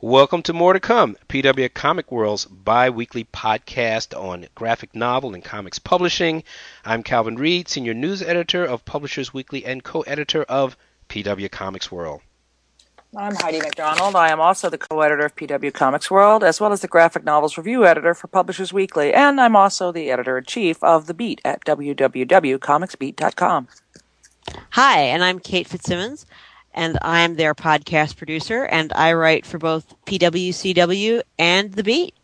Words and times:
Welcome 0.00 0.42
to 0.42 0.52
More 0.52 0.74
to 0.74 0.78
Come, 0.78 1.16
PW 1.28 1.74
Comic 1.74 2.12
World's 2.12 2.44
bi 2.44 2.88
weekly 2.88 3.24
podcast 3.24 4.16
on 4.16 4.46
graphic 4.54 4.94
novel 4.94 5.34
and 5.34 5.44
comics 5.44 5.80
publishing. 5.80 6.44
I'm 6.84 7.02
Calvin 7.02 7.34
Reed, 7.34 7.68
Senior 7.68 7.94
News 7.94 8.22
Editor 8.22 8.64
of 8.64 8.84
Publishers 8.84 9.34
Weekly 9.34 9.64
and 9.64 9.82
co 9.82 10.02
editor 10.02 10.44
of 10.44 10.76
PW 11.08 11.50
Comics 11.50 11.90
World. 11.90 12.20
I'm 13.16 13.34
Heidi 13.34 13.58
MacDonald. 13.58 14.14
I 14.14 14.30
am 14.30 14.38
also 14.38 14.70
the 14.70 14.78
co 14.78 15.00
editor 15.00 15.24
of 15.24 15.34
PW 15.34 15.74
Comics 15.74 16.08
World, 16.08 16.44
as 16.44 16.60
well 16.60 16.72
as 16.72 16.80
the 16.80 16.86
graphic 16.86 17.24
novels 17.24 17.58
review 17.58 17.84
editor 17.84 18.14
for 18.14 18.28
Publishers 18.28 18.72
Weekly, 18.72 19.12
and 19.12 19.40
I'm 19.40 19.56
also 19.56 19.90
the 19.90 20.12
editor 20.12 20.38
in 20.38 20.44
chief 20.44 20.80
of 20.84 21.08
The 21.08 21.14
Beat 21.14 21.40
at 21.44 21.64
www.comicsbeat.com. 21.64 23.68
Hi, 24.70 25.00
and 25.00 25.24
I'm 25.24 25.40
Kate 25.40 25.66
Fitzsimmons 25.66 26.24
and 26.78 26.96
I'm 27.02 27.34
their 27.34 27.54
podcast 27.54 28.16
producer, 28.16 28.64
and 28.64 28.92
I 28.92 29.12
write 29.14 29.44
for 29.44 29.58
both 29.58 29.94
PWCW 30.06 31.22
and 31.36 31.72
The 31.72 31.82
Beat. 31.82 32.14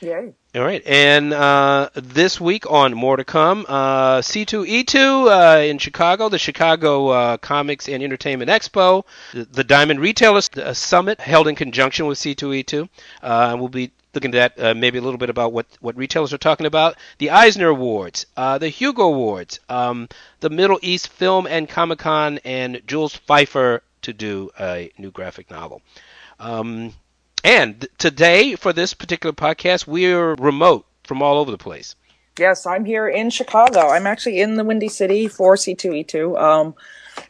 Yay. 0.00 0.34
All 0.56 0.62
right, 0.62 0.82
and 0.84 1.32
uh, 1.32 1.88
this 1.94 2.40
week 2.40 2.70
on 2.70 2.94
More 2.94 3.16
to 3.16 3.24
Come, 3.24 3.64
uh, 3.68 4.18
C2E2 4.18 4.96
uh, 4.96 5.62
in 5.62 5.78
Chicago, 5.78 6.28
the 6.28 6.38
Chicago 6.38 7.08
uh, 7.08 7.36
Comics 7.38 7.88
and 7.88 8.02
Entertainment 8.02 8.50
Expo, 8.50 9.04
the, 9.32 9.44
the 9.44 9.64
Diamond 9.64 10.00
Retailers 10.00 10.50
uh, 10.56 10.74
Summit 10.74 11.20
held 11.20 11.48
in 11.48 11.54
conjunction 11.54 12.06
with 12.06 12.18
C2E2. 12.18 12.88
Uh, 13.22 13.56
we'll 13.58 13.68
be 13.68 13.92
looking 14.14 14.34
at 14.34 14.58
uh, 14.58 14.74
maybe 14.74 14.98
a 14.98 15.02
little 15.02 15.18
bit 15.18 15.30
about 15.30 15.52
what, 15.52 15.66
what 15.80 15.96
retailers 15.96 16.32
are 16.32 16.38
talking 16.38 16.66
about. 16.66 16.96
The 17.18 17.30
Eisner 17.30 17.68
Awards, 17.68 18.26
uh, 18.36 18.58
the 18.58 18.68
Hugo 18.68 19.04
Awards, 19.04 19.60
um, 19.68 20.08
the 20.40 20.50
Middle 20.50 20.78
East 20.82 21.08
Film 21.08 21.46
and 21.46 21.68
Comic 21.68 21.98
Con, 21.98 22.38
and 22.44 22.82
Jules 22.86 23.18
Feiffer 23.28 23.80
to 24.02 24.12
do 24.12 24.50
a 24.58 24.90
new 24.98 25.10
graphic 25.10 25.50
novel. 25.50 25.82
Um, 26.38 26.92
and 27.42 27.86
today, 27.98 28.54
for 28.54 28.72
this 28.72 28.94
particular 28.94 29.32
podcast, 29.32 29.86
we're 29.86 30.34
remote 30.34 30.86
from 31.04 31.22
all 31.22 31.38
over 31.38 31.50
the 31.50 31.58
place. 31.58 31.94
Yes, 32.38 32.66
I'm 32.66 32.84
here 32.84 33.08
in 33.08 33.30
Chicago. 33.30 33.90
I'm 33.90 34.06
actually 34.06 34.40
in 34.40 34.54
the 34.54 34.64
Windy 34.64 34.88
City 34.88 35.28
for 35.28 35.54
C2E2. 35.54 36.40
Um, 36.40 36.74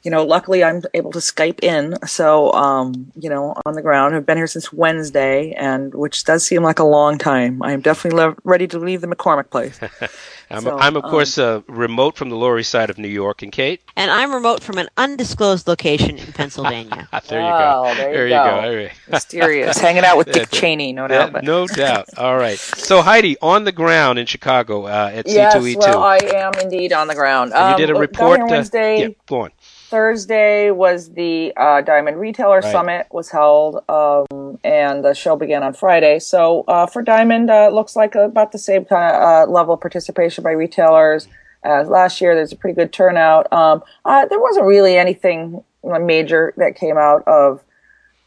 you 0.02 0.10
know, 0.10 0.24
luckily 0.24 0.62
I'm 0.64 0.82
able 0.94 1.10
to 1.12 1.18
Skype 1.18 1.62
in. 1.62 1.96
So, 2.06 2.52
um, 2.52 3.10
you 3.16 3.28
know, 3.30 3.54
on 3.66 3.74
the 3.74 3.82
ground. 3.82 4.14
I've 4.14 4.26
been 4.26 4.36
here 4.36 4.46
since 4.46 4.72
Wednesday, 4.72 5.52
and 5.52 5.94
which 5.94 6.24
does 6.24 6.44
seem 6.46 6.62
like 6.62 6.78
a 6.78 6.84
long 6.84 7.18
time. 7.18 7.62
I 7.62 7.72
am 7.72 7.80
definitely 7.80 8.18
le- 8.20 8.36
ready 8.44 8.66
to 8.68 8.78
leave 8.78 9.00
the 9.00 9.06
McCormick 9.08 9.50
place. 9.50 9.78
I'm, 10.50 10.62
So, 10.62 10.78
I'm 10.78 10.94
of 10.96 11.04
um, 11.04 11.10
course, 11.10 11.38
uh, 11.38 11.62
remote 11.68 12.16
from 12.16 12.28
the 12.28 12.36
Lower 12.36 12.58
East 12.58 12.70
Side 12.70 12.90
of 12.90 12.98
New 12.98 13.08
York. 13.08 13.42
And 13.42 13.50
Kate, 13.50 13.80
And 13.96 14.10
I'm 14.10 14.32
remote 14.32 14.62
from 14.62 14.76
an 14.78 14.88
undisclosed 14.96 15.66
location 15.66 16.18
in 16.18 16.32
Pennsylvania. 16.32 17.08
there 17.28 17.40
you 17.40 17.46
Oh, 17.46 17.84
go. 17.84 17.94
there 17.94 18.26
you 18.28 18.34
you 18.34 18.38
go. 18.40 18.44
go. 18.44 18.50
All 18.68 18.74
right. 18.76 18.92
Mysterious, 19.10 19.78
hanging 19.78 20.04
out 20.04 20.16
with 20.18 20.26
Dick 20.26 20.50
That's. 20.50 20.60
Cheney, 20.60 20.92
no 20.92 21.02
Yeah, 21.04 21.08
doubt. 21.08 21.32
But. 21.32 21.44
no 21.44 21.66
doubt. 21.66 22.08
All 22.18 22.36
right. 22.36 22.58
So 22.58 23.00
Heidi, 23.02 23.36
on 23.40 23.64
the 23.64 23.72
ground 23.72 24.18
in 24.18 24.26
Chicago 24.26 24.84
uh, 24.86 25.10
at 25.14 25.26
Yes, 25.26 25.54
C2E2, 25.54 25.66
Yes, 25.66 25.76
well, 25.78 26.02
I 26.02 26.18
am 26.18 26.52
indeed 26.60 26.92
on 26.92 27.08
the 27.08 27.14
ground. 27.14 27.52
and 27.54 27.70
you 27.80 27.86
did 27.86 27.90
a 27.90 27.96
Um, 27.96 28.00
report. 28.02 28.38
Down 28.38 28.48
here 28.48 28.54
uh, 28.56 28.58
Wednesday, 28.58 29.00
yeah, 29.00 29.08
go 29.26 29.40
on. 29.42 29.50
Thursday 29.94 30.72
was 30.72 31.10
the 31.10 31.52
uh, 31.56 31.80
Diamond 31.80 32.18
Retailer 32.18 32.58
Right. 32.58 32.72
Summit 32.72 33.06
was 33.12 33.30
held, 33.30 33.76
um, 33.88 34.58
and 34.64 35.04
the 35.04 35.14
show 35.14 35.36
began 35.36 35.62
on 35.62 35.72
Friday. 35.72 36.18
So 36.18 36.64
uh, 36.66 36.86
for 36.86 37.00
Diamond, 37.00 37.48
uh, 37.48 37.68
it 37.70 37.74
looks 37.74 37.94
like 37.94 38.16
about 38.16 38.50
the 38.50 38.58
same 38.58 38.86
kind 38.86 39.14
of 39.14 39.22
uh, 39.22 39.52
level 39.52 39.74
of 39.74 39.80
participation 39.80 40.42
by 40.42 40.50
retailers 40.50 41.28
as 41.62 41.86
last 41.86 42.20
year. 42.20 42.34
There's 42.34 42.50
a 42.50 42.56
pretty 42.56 42.74
good 42.74 42.92
turnout. 42.92 43.52
Um, 43.52 43.84
uh, 44.04 44.26
there 44.26 44.40
wasn't 44.40 44.66
really 44.66 44.96
anything 44.96 45.62
major 45.84 46.54
that 46.56 46.74
came 46.74 46.98
out 46.98 47.22
of 47.28 47.62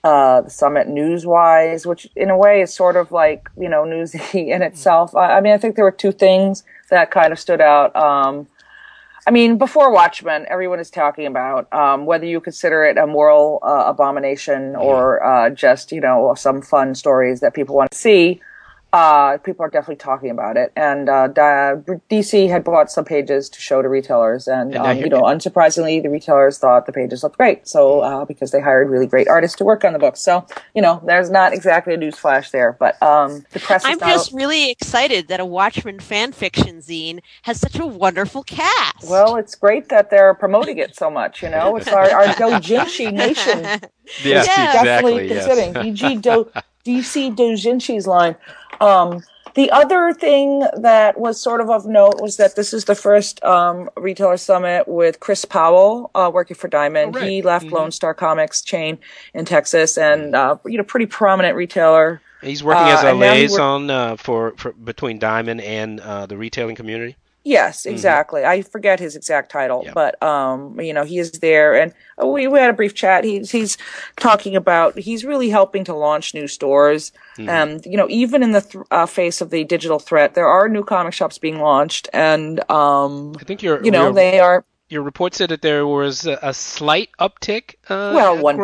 uh, 0.05 0.43
the 0.43 0.49
summit 0.49 0.87
news-wise, 0.87 1.85
which 1.85 2.07
in 2.15 2.29
a 2.29 2.37
way 2.37 2.61
is 2.61 2.73
sort 2.73 2.95
of 2.95 3.11
like 3.11 3.49
you 3.59 3.67
know 3.67 3.83
newsy 3.83 4.21
in 4.51 4.61
itself. 4.61 5.13
I, 5.17 5.33
I 5.33 5.41
mean, 5.41 5.51
I 5.51 5.57
think 5.57 5.75
there 5.75 5.83
were 5.83 5.91
two 5.91 6.13
things 6.13 6.63
that 6.89 7.11
kind 7.11 7.33
of 7.33 7.39
stood 7.39 7.59
out. 7.59 7.93
Um, 7.93 8.47
I 9.27 9.31
mean, 9.31 9.57
before 9.57 9.91
Watchmen, 9.91 10.45
everyone 10.49 10.79
is 10.79 10.89
talking 10.89 11.25
about 11.25 11.71
um, 11.73 12.05
whether 12.05 12.25
you 12.25 12.39
consider 12.39 12.85
it 12.85 12.97
a 12.97 13.05
moral 13.05 13.59
uh, 13.61 13.83
abomination 13.87 14.73
or 14.77 15.21
uh, 15.21 15.49
just, 15.49 15.91
you 15.91 15.99
know, 15.99 16.33
some 16.37 16.61
fun 16.61 16.95
stories 16.95 17.41
that 17.41 17.53
people 17.53 17.75
want 17.75 17.91
to 17.91 17.97
see. 17.97 18.41
Uh, 18.93 19.37
people 19.39 19.65
are 19.65 19.69
definitely 19.69 19.97
talking 19.97 20.29
about 20.29 20.55
it. 20.55 20.71
And 20.75 21.09
uh, 21.09 21.27
DC 22.09 22.49
had 22.49 22.63
bought 22.63 22.89
some 22.89 23.03
pages 23.03 23.49
to 23.49 23.59
show 23.59 23.81
to 23.81 23.89
retailers. 23.89 24.47
And, 24.47 24.73
And 24.73 24.85
um, 24.85 24.97
you 24.97 25.09
know, 25.09 25.23
unsurprisingly, 25.23 26.01
the 26.01 26.09
retailers 26.09 26.57
thought 26.57 26.85
the 26.85 26.93
pages 26.93 27.21
looked 27.21 27.37
great. 27.37 27.67
So, 27.67 27.99
uh, 27.99 28.25
because 28.25 28.51
they 28.51 28.61
hired 28.61 28.89
really 28.89 29.05
great 29.05 29.27
artists 29.27 29.57
to 29.57 29.65
work 29.65 29.83
on 29.83 29.93
the 29.93 29.99
books. 29.99 30.21
So, 30.21 30.45
you 30.73 30.81
know, 30.81 31.01
there's 31.05 31.29
not 31.29 31.53
exactly 31.53 31.93
a 31.93 31.97
news 31.97 32.17
flash 32.17 32.51
there. 32.51 32.77
But 32.79 33.01
um, 33.03 33.45
the 33.51 33.59
press 33.59 33.83
is 33.83 33.91
I'm 33.91 33.97
not- 33.99 34.07
just 34.09 34.31
really 34.33 34.71
excited 34.71 35.27
that 35.27 35.39
a 35.41 35.45
Watchmen 35.45 35.99
fan 35.99 36.31
fiction 36.31 36.77
zine 36.77 37.19
has 37.43 37.59
such 37.59 37.77
a 37.77 37.85
wonderful 37.85 38.43
cast. 38.43 39.09
Well, 39.09 39.35
it's 39.35 39.53
great 39.55 39.89
that 39.89 40.09
they're 40.09 40.33
promoting 40.33 40.77
it 40.77 40.95
so 40.95 41.09
much. 41.11 41.43
You 41.43 41.49
know, 41.49 41.75
it's 41.75 41.89
our, 41.89 42.09
our 42.09 42.25
doujinshi 42.35 43.11
nation 43.11 43.63
Yes, 44.23 44.47
Yeah. 44.47 44.67
exactly. 44.79 44.83
definitely 44.85 45.27
yes. 45.27 45.45
considering 45.45 45.73
DG 45.73 46.21
Do, 46.21 46.51
DC 46.85 47.35
Dojinshi's 47.35 48.07
line. 48.07 48.35
Um, 48.81 49.23
the 49.55 49.71
other 49.71 50.13
thing 50.13 50.59
that 50.77 51.19
was 51.19 51.41
sort 51.41 51.61
of 51.61 51.69
of 51.71 51.85
note 51.87 52.21
was 52.21 52.37
that 52.37 52.55
this 52.55 52.73
is 52.73 52.85
the 52.85 52.93
first 52.93 53.43
um, 53.43 53.89
retailer 53.97 54.37
summit 54.37 54.87
with 54.87 55.19
Chris 55.19 55.45
Powell 55.45 56.11
uh, 56.13 56.29
working 56.31 56.55
for 56.55 56.67
Diamond. 56.67 57.15
Oh, 57.15 57.19
right. 57.19 57.27
He 57.29 57.41
left 57.41 57.65
Lone 57.65 57.91
Star 57.91 58.13
Comics 58.13 58.61
chain 58.61 58.99
in 59.33 59.45
Texas, 59.45 59.97
and 59.97 60.35
uh, 60.35 60.57
you 60.65 60.77
know, 60.77 60.83
pretty 60.83 61.07
prominent 61.07 61.55
retailer. 61.55 62.21
He's 62.41 62.63
working 62.63 62.83
Uh, 62.83 62.89
as 62.89 63.03
a 63.03 63.13
he 63.13 63.19
work- 63.19 63.31
liaison 63.31 63.89
uh, 63.89 64.15
for, 64.15 64.53
for 64.57 64.73
between 64.73 65.17
Diamond 65.17 65.61
and 65.61 65.99
uh, 66.01 66.27
the 66.27 66.37
retailing 66.37 66.75
community. 66.75 67.15
Yes, 67.47 67.85
exactly. 67.85 68.43
I 68.43 68.61
forget 68.61 68.99
his 68.99 69.15
exact 69.15 69.49
title, 69.51 69.83
but 69.93 70.21
um, 70.21 70.77
you 70.81 70.93
know, 70.93 71.05
he 71.05 71.17
is 71.17 71.31
there, 71.31 71.79
and 71.79 71.93
uh, 72.21 72.27
we, 72.27 72.45
we 72.45 72.59
had 72.59 72.69
a 72.69 72.73
brief 72.73 72.93
chat. 72.93 73.23
He's 73.23 73.51
he's 73.51 73.77
talking 74.17 74.57
about 74.57 74.99
he's 74.99 75.23
really 75.23 75.49
helping 75.49 75.85
to 75.85 75.93
launch 75.93 76.33
new 76.33 76.47
stores. 76.47 77.13
And 77.49 77.85
you 77.85 77.95
know, 77.95 78.07
even 78.09 78.43
in 78.43 78.51
the 78.51 78.59
th- 78.59 78.83
uh, 78.91 79.05
face 79.05 79.39
of 79.39 79.49
the 79.49 79.63
digital 79.63 79.97
threat, 79.97 80.33
there 80.33 80.47
are 80.47 80.67
new 80.67 80.83
comic 80.83 81.13
shops 81.13 81.37
being 81.37 81.61
launched, 81.61 82.09
and 82.11 82.59
um, 82.69 83.33
I 83.39 83.45
think 83.45 83.63
you're 83.63 83.81
you 83.81 83.91
know, 83.91 84.05
your, 84.05 84.13
they 84.13 84.39
are 84.41 84.65
your 84.89 85.01
report 85.01 85.33
said 85.33 85.49
that 85.49 85.61
there 85.61 85.85
was 85.85 86.25
a, 86.25 86.39
a 86.41 86.53
slight 86.53 87.09
uptick. 87.19 87.75
Uh, 87.89 88.13
well 88.15 88.37
one 88.37 88.57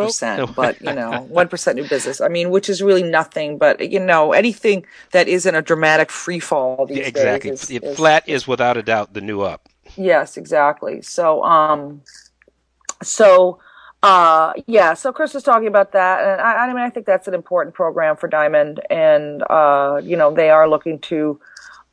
but 0.55 0.79
you 0.81 0.93
know, 0.99 1.21
one 1.29 1.47
percent 1.47 1.77
new 1.77 1.87
business. 1.87 2.21
I 2.21 2.27
mean, 2.29 2.49
which 2.49 2.69
is 2.69 2.81
really 2.81 3.03
nothing. 3.03 3.57
But 3.57 3.91
you 3.91 3.99
know, 3.99 4.31
anything 4.31 4.85
that 5.11 5.27
isn't 5.27 5.53
a 5.53 5.61
dramatic 5.61 6.09
free 6.09 6.39
fall 6.39 6.85
these 6.85 6.99
Yeah, 6.99 7.03
exactly. 7.07 7.49
days 7.51 7.63
is, 7.63 7.71
It- 7.71 7.83
is- 7.83 7.97
Flat 7.97 8.27
is 8.27 8.47
without 8.47 8.77
a 8.77 8.83
doubt 8.83 9.13
the 9.13 9.21
new 9.21 9.41
up. 9.41 9.67
Yes, 9.97 10.37
exactly. 10.37 11.01
So, 11.01 11.43
um, 11.43 12.01
so, 13.03 13.59
uh, 14.01 14.53
yeah. 14.65 14.93
So 14.93 15.11
Chris 15.11 15.33
was 15.33 15.43
talking 15.43 15.67
about 15.67 15.91
that, 15.91 16.21
and 16.23 16.41
I, 16.41 16.65
I 16.65 16.67
mean, 16.67 16.77
I 16.77 16.89
think 16.89 17.05
that's 17.05 17.27
an 17.27 17.33
important 17.33 17.75
program 17.75 18.15
for 18.15 18.27
Diamond, 18.27 18.79
and 18.89 19.43
uh, 19.49 19.99
you 20.03 20.15
know, 20.17 20.33
they 20.33 20.49
are 20.49 20.67
looking 20.69 20.99
to 20.99 21.39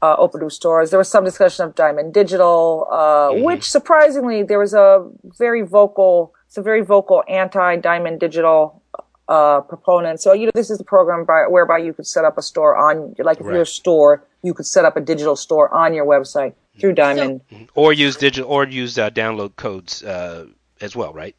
uh, 0.02 0.16
open 0.18 0.40
new 0.40 0.50
stores. 0.50 0.90
There 0.90 0.98
was 0.98 1.08
some 1.08 1.24
discussion 1.24 1.66
of 1.66 1.74
Diamond 1.74 2.14
Digital, 2.14 2.86
uh, 2.90 3.30
which 3.32 3.70
surprisingly, 3.70 4.42
there 4.42 4.58
was 4.58 4.74
a 4.74 5.08
very 5.38 5.62
vocal, 5.62 6.34
some 6.48 6.64
very 6.64 6.82
vocal 6.82 7.22
anti-Diamond 7.28 8.20
Digital. 8.20 8.82
Uh, 9.28 9.60
proponent. 9.60 10.20
So, 10.20 10.32
you 10.32 10.46
know, 10.46 10.52
this 10.56 10.70
is 10.70 10.78
the 10.78 10.82
program 10.82 11.24
by, 11.24 11.44
whereby 11.48 11.78
you 11.78 11.92
could 11.92 12.08
set 12.08 12.24
up 12.24 12.36
a 12.36 12.42
store 12.42 12.76
on, 12.76 13.14
like 13.20 13.38
if 13.38 13.46
you're 13.46 13.62
a 13.62 13.64
store, 13.64 14.24
you 14.42 14.52
could 14.52 14.66
set 14.66 14.84
up 14.84 14.96
a 14.96 15.00
digital 15.00 15.36
store 15.36 15.72
on 15.72 15.94
your 15.94 16.04
website 16.04 16.54
through 16.80 16.94
Diamond. 16.94 17.40
Or 17.76 17.92
use 17.92 18.16
digital, 18.16 18.50
or 18.50 18.66
use 18.66 18.98
uh, 18.98 19.08
download 19.10 19.54
codes 19.54 20.02
uh, 20.02 20.46
as 20.80 20.96
well, 20.96 21.12
right? 21.12 21.36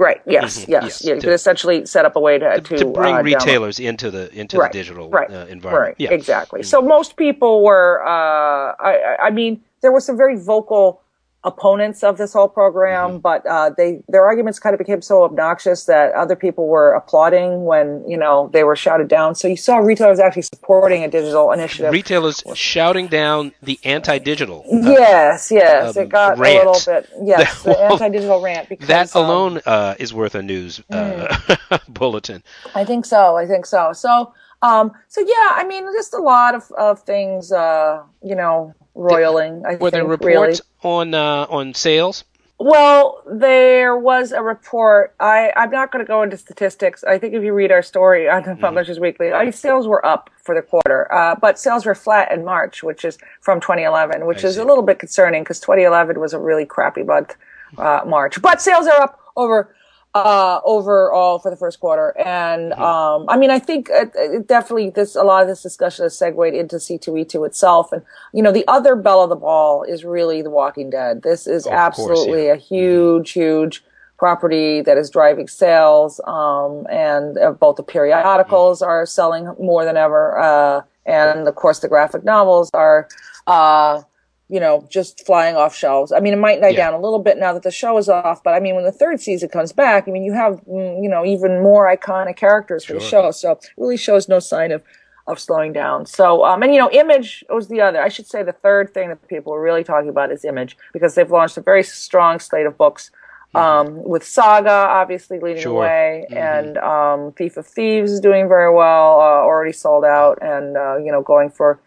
Right. 0.00 0.22
Yes. 0.26 0.60
Mhm, 0.64 0.68
Yes. 0.68 0.82
yes, 0.82 1.04
Yeah, 1.04 1.14
you 1.14 1.20
to- 1.20 1.26
could 1.26 1.34
essentially 1.34 1.84
set 1.84 2.04
up 2.06 2.16
a 2.16 2.20
way 2.20 2.38
to 2.38 2.60
to, 2.62 2.76
to 2.78 2.84
bring 2.86 3.14
uh, 3.14 3.18
download. 3.18 3.24
retailers 3.24 3.78
into 3.78 4.10
the 4.10 4.32
into 4.32 4.56
right, 4.56 4.72
the 4.72 4.78
digital 4.78 5.10
right, 5.10 5.30
uh, 5.30 5.44
environment. 5.56 5.88
Right. 5.88 5.94
Yeah. 5.98 6.10
Exactly. 6.12 6.62
So 6.62 6.80
most 6.80 7.16
people 7.16 7.62
were. 7.62 8.02
Uh, 8.06 8.72
I, 8.80 8.92
I- 9.10 9.16
I 9.26 9.30
mean, 9.30 9.60
there 9.82 9.92
were 9.92 10.00
some 10.00 10.16
very 10.16 10.36
vocal 10.36 11.02
opponents 11.42 12.02
of 12.04 12.18
this 12.18 12.32
whole 12.34 12.48
program, 12.48 13.10
Mm-hmm. 13.12 13.18
but 13.18 13.46
uh, 13.46 13.70
they 13.76 14.02
their 14.08 14.24
arguments 14.26 14.58
kind 14.58 14.74
of 14.74 14.78
became 14.78 15.00
so 15.00 15.22
obnoxious 15.24 15.84
that 15.86 16.12
other 16.12 16.36
people 16.36 16.66
were 16.68 16.92
applauding 16.92 17.64
when 17.64 18.04
you 18.08 18.16
know 18.18 18.50
they 18.52 18.62
were 18.64 18.76
shouted 18.76 19.08
down. 19.08 19.34
So 19.34 19.48
you 19.48 19.56
saw 19.56 19.78
retailers 19.78 20.18
actually 20.18 20.42
supporting 20.42 21.02
a 21.02 21.08
digital 21.08 21.50
initiative. 21.52 21.92
Retailers 21.92 22.42
shouting 22.54 23.06
down 23.08 23.52
the 23.62 23.78
anti-digital. 23.84 24.64
uh, 24.70 24.90
yes. 24.90 25.50
Yes. 25.50 25.96
um, 25.96 26.02
it 26.02 26.08
got 26.10 26.38
rant. 26.38 26.66
a 26.66 26.70
little 26.70 26.92
bit. 26.94 27.08
Yes. 27.22 27.64
Well, 27.64 27.74
the 27.76 27.92
anti-digital 28.04 28.40
rant. 28.42 28.68
Because 28.68 28.88
that 28.88 29.14
um, 29.16 29.24
alone 29.24 29.60
uh, 29.64 29.94
is 29.98 30.12
worth 30.12 30.34
a 30.34 30.42
news 30.42 30.82
uh, 30.90 31.58
bulletin. 31.88 32.42
I 32.74 32.84
think 32.84 33.04
so. 33.06 33.36
I 33.36 33.46
think 33.46 33.64
so. 33.66 33.92
So, 33.92 34.34
um, 34.62 34.92
so 35.08 35.20
yeah, 35.20 35.50
I 35.52 35.64
mean, 35.66 35.84
just 35.94 36.14
a 36.14 36.18
lot 36.18 36.54
of, 36.54 36.70
of 36.72 37.00
things, 37.02 37.52
uh, 37.52 38.02
you 38.22 38.34
know, 38.34 38.74
roiling. 38.94 39.64
I 39.66 39.76
Were 39.76 39.90
there 39.90 40.04
reports 40.04 40.60
really. 40.82 40.94
on 40.94 41.14
uh, 41.14 41.46
on 41.48 41.74
sales? 41.74 42.24
Well, 42.62 43.22
there 43.26 43.96
was 43.96 44.32
a 44.32 44.42
report. 44.42 45.14
I, 45.18 45.50
I'm 45.56 45.70
not 45.70 45.90
going 45.90 46.04
to 46.04 46.06
go 46.06 46.22
into 46.22 46.36
statistics. 46.36 47.02
I 47.04 47.16
think 47.16 47.32
if 47.32 47.42
you 47.42 47.54
read 47.54 47.72
our 47.72 47.80
story 47.80 48.28
on 48.28 48.42
the 48.42 48.54
Publishers 48.54 49.00
Weekly, 49.00 49.32
I, 49.32 49.48
sales 49.48 49.88
were 49.88 50.04
up 50.04 50.28
for 50.36 50.54
the 50.54 50.60
quarter, 50.60 51.10
uh, 51.10 51.36
but 51.40 51.58
sales 51.58 51.86
were 51.86 51.94
flat 51.94 52.30
in 52.30 52.44
March, 52.44 52.82
which 52.82 53.02
is 53.02 53.16
from 53.40 53.62
2011, 53.62 54.26
which 54.26 54.44
I 54.44 54.48
is 54.48 54.56
see. 54.56 54.60
a 54.60 54.64
little 54.66 54.82
bit 54.82 54.98
concerning 54.98 55.42
because 55.42 55.58
2011 55.60 56.20
was 56.20 56.34
a 56.34 56.38
really 56.38 56.66
crappy 56.66 57.02
month, 57.02 57.34
uh, 57.78 58.02
March. 58.06 58.42
But 58.42 58.60
sales 58.60 58.86
are 58.86 59.00
up 59.00 59.18
over 59.36 59.74
uh, 60.14 60.60
overall 60.64 61.38
for 61.38 61.50
the 61.50 61.56
first 61.56 61.80
quarter. 61.80 62.16
And 62.18 62.72
um, 62.74 63.26
I 63.28 63.36
mean, 63.36 63.50
I 63.50 63.58
think 63.58 63.88
it, 63.90 64.12
it 64.14 64.46
definitely 64.48 64.90
this 64.90 65.14
a 65.14 65.22
lot 65.22 65.42
of 65.42 65.48
this 65.48 65.62
discussion 65.62 66.04
has 66.04 66.16
segued 66.16 66.54
into 66.54 66.76
C2E2 66.76 67.46
itself. 67.46 67.92
And 67.92 68.02
you 68.32 68.42
know, 68.42 68.52
the 68.52 68.64
other 68.66 68.96
bell 68.96 69.22
of 69.22 69.28
the 69.28 69.36
ball 69.36 69.84
is 69.84 70.04
really 70.04 70.42
The 70.42 70.50
Walking 70.50 70.90
Dead. 70.90 71.22
This 71.22 71.46
is 71.46 71.64
course, 71.64 71.74
absolutely 71.74 72.46
yeah. 72.46 72.54
a 72.54 72.56
huge, 72.56 73.30
huge 73.32 73.84
property 74.18 74.82
that 74.82 74.98
is 74.98 75.10
driving 75.10 75.48
sales. 75.48 76.20
Um, 76.24 76.86
and 76.90 77.38
uh, 77.38 77.52
both 77.52 77.76
the 77.76 77.82
periodicals 77.82 78.82
are 78.82 79.06
selling 79.06 79.54
more 79.58 79.84
than 79.84 79.96
ever. 79.96 80.38
Uh, 80.38 80.82
and 81.06 81.46
of 81.46 81.54
course, 81.54 81.78
the 81.78 81.88
graphic 81.88 82.24
novels 82.24 82.70
are. 82.74 83.08
Uh, 83.46 84.02
you 84.50 84.58
know, 84.60 84.84
just 84.90 85.24
flying 85.24 85.54
off 85.56 85.74
shelves. 85.74 86.10
I 86.12 86.18
mean, 86.20 86.32
it 86.32 86.38
might 86.38 86.60
die 86.60 86.70
Yeah. 86.70 86.90
down 86.90 86.94
a 86.94 86.98
little 87.00 87.20
bit 87.20 87.38
now 87.38 87.52
that 87.52 87.62
the 87.62 87.70
show 87.70 87.96
is 87.98 88.08
off, 88.08 88.42
but 88.42 88.52
I 88.52 88.60
mean, 88.60 88.74
when 88.74 88.84
the 88.84 88.90
third 88.92 89.20
season 89.20 89.48
comes 89.48 89.72
back, 89.72 90.08
I 90.08 90.10
mean, 90.10 90.24
you 90.24 90.32
have, 90.32 90.60
mm, 90.68 91.02
you 91.02 91.08
know, 91.08 91.24
even 91.24 91.62
more 91.62 91.86
iconic 91.94 92.36
characters 92.36 92.84
for 92.84 92.94
the 92.94 93.00
show. 93.00 93.30
So 93.30 93.52
it 93.52 93.66
really 93.76 93.96
shows 93.96 94.28
no 94.28 94.40
sign 94.40 94.72
of, 94.72 94.82
of 95.28 95.38
slowing 95.38 95.72
down. 95.72 96.04
So, 96.06 96.44
um, 96.44 96.62
and 96.64 96.74
you 96.74 96.80
know, 96.80 96.90
Image 96.90 97.44
was 97.48 97.68
the 97.68 97.80
other. 97.80 98.02
I 98.02 98.08
should 98.08 98.26
say 98.26 98.42
the 98.42 98.52
third 98.52 98.92
thing 98.92 99.08
that 99.10 99.26
people 99.28 99.54
are 99.54 99.60
really 99.60 99.84
talking 99.84 100.08
about 100.08 100.32
is 100.32 100.44
Image 100.44 100.76
because 100.92 101.14
they've 101.14 101.30
launched 101.30 101.56
a 101.56 101.60
very 101.60 101.84
strong 101.84 102.40
slate 102.40 102.66
of 102.66 102.76
books. 102.76 103.10
Um, 103.52 104.04
with 104.04 104.22
Saga 104.24 104.70
obviously 104.70 105.40
leading 105.40 105.62
Sure. 105.62 105.72
the 105.72 105.80
way, 105.80 106.26
Mhm. 106.30 106.36
and 106.36 106.78
um, 106.78 107.32
Thief 107.32 107.56
of 107.56 107.66
Thieves 107.66 108.12
is 108.12 108.20
doing 108.20 108.46
very 108.48 108.72
well, 108.72 109.20
uh, 109.20 109.42
already 109.42 109.72
sold 109.72 110.04
out, 110.04 110.38
and 110.40 110.76
uh, 110.76 110.96
you 110.98 111.10
know 111.10 111.20
going 111.20 111.50
for 111.50 111.80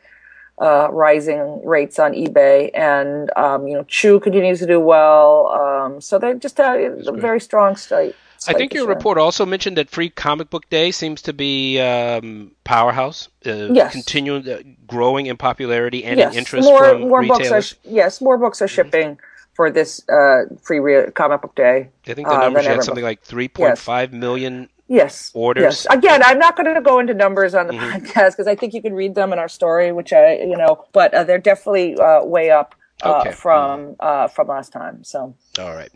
uh, 0.60 0.88
rising 0.92 1.66
rates 1.66 2.00
on 2.00 2.14
eBay, 2.14 2.70
and 2.74 3.32
um, 3.38 3.68
you 3.68 3.74
know 3.74 3.84
Chew 3.84 4.20
continues 4.20 4.60
to 4.60 4.68
do 4.68 4.80
well. 4.80 5.48
Um, 5.52 6.02
so 6.02 6.20
they're 6.20 6.36
just 6.36 6.58
have 6.58 6.80
a 6.80 7.12
very 7.12 7.40
strong 7.40 7.76
slate. 7.76 8.16
I 8.48 8.54
think 8.54 8.74
your 8.74 8.88
report 8.88 9.18
also 9.18 9.46
mentioned 9.46 9.78
that 9.78 9.90
Free 9.90 10.10
Comic 10.10 10.50
Book 10.50 10.70
Day 10.70 10.92
seems 10.92 11.22
to 11.24 11.34
be 11.34 11.80
um, 11.80 12.52
powerhouse, 12.66 13.30
uh, 13.46 13.72
Yes. 13.72 13.94
continuing 13.94 14.48
uh, 14.50 14.60
growing 14.86 15.28
in 15.28 15.38
popularity 15.38 16.04
and 16.04 16.18
yes, 16.18 16.34
in 16.34 16.40
interest 16.40 16.68
more 16.68 16.90
from 16.90 17.02
more 17.08 17.24
books 17.24 17.52
are 17.52 17.64
yes 17.84 18.20
more 18.22 18.38
books 18.38 18.62
are 18.62 18.68
shipping 18.68 19.18
for 19.54 19.70
this 19.72 20.08
uh, 20.10 20.44
free 20.62 20.80
re- 20.80 21.12
comic 21.12 21.42
book 21.42 21.56
day. 21.56 21.90
I 22.08 22.14
think 22.14 22.28
the 22.28 22.36
uh, 22.36 22.40
numbers 22.40 22.64
than 22.64 22.72
had 22.72 22.74
ever 22.78 22.84
something 22.84 23.04
like 23.04 23.24
3.5 23.24 24.12
million. 24.12 24.70
Yes. 24.88 25.32
Orders? 25.34 25.64
Yes. 25.64 25.88
Again, 25.90 26.22
I'm 26.24 26.38
not 26.40 26.56
going 26.58 26.74
to 26.74 26.82
go 26.82 27.00
into 27.00 27.14
numbers 27.14 27.56
on 27.56 27.68
the 27.68 27.74
Mhm. 27.74 27.92
podcast 28.02 28.32
because 28.32 28.48
I 28.48 28.56
think 28.56 28.74
you 28.74 28.82
can 28.82 28.94
read 28.94 29.16
them 29.16 29.32
in 29.34 29.40
our 29.40 29.48
story, 29.48 29.92
which 29.92 30.12
I, 30.14 30.34
you 30.36 30.58
know, 30.58 30.86
but 30.92 31.14
uh, 31.14 31.24
they're 31.24 31.38
definitely 31.38 31.98
uh, 31.98 32.24
way 32.24 32.52
up 32.52 32.76
uh, 33.02 33.20
Okay. 33.22 33.32
from 33.32 33.96
uh, 34.00 34.28
from 34.28 34.48
last 34.48 34.72
time. 34.72 35.04
So. 35.04 35.34
All 35.60 35.74
right. 35.74 35.90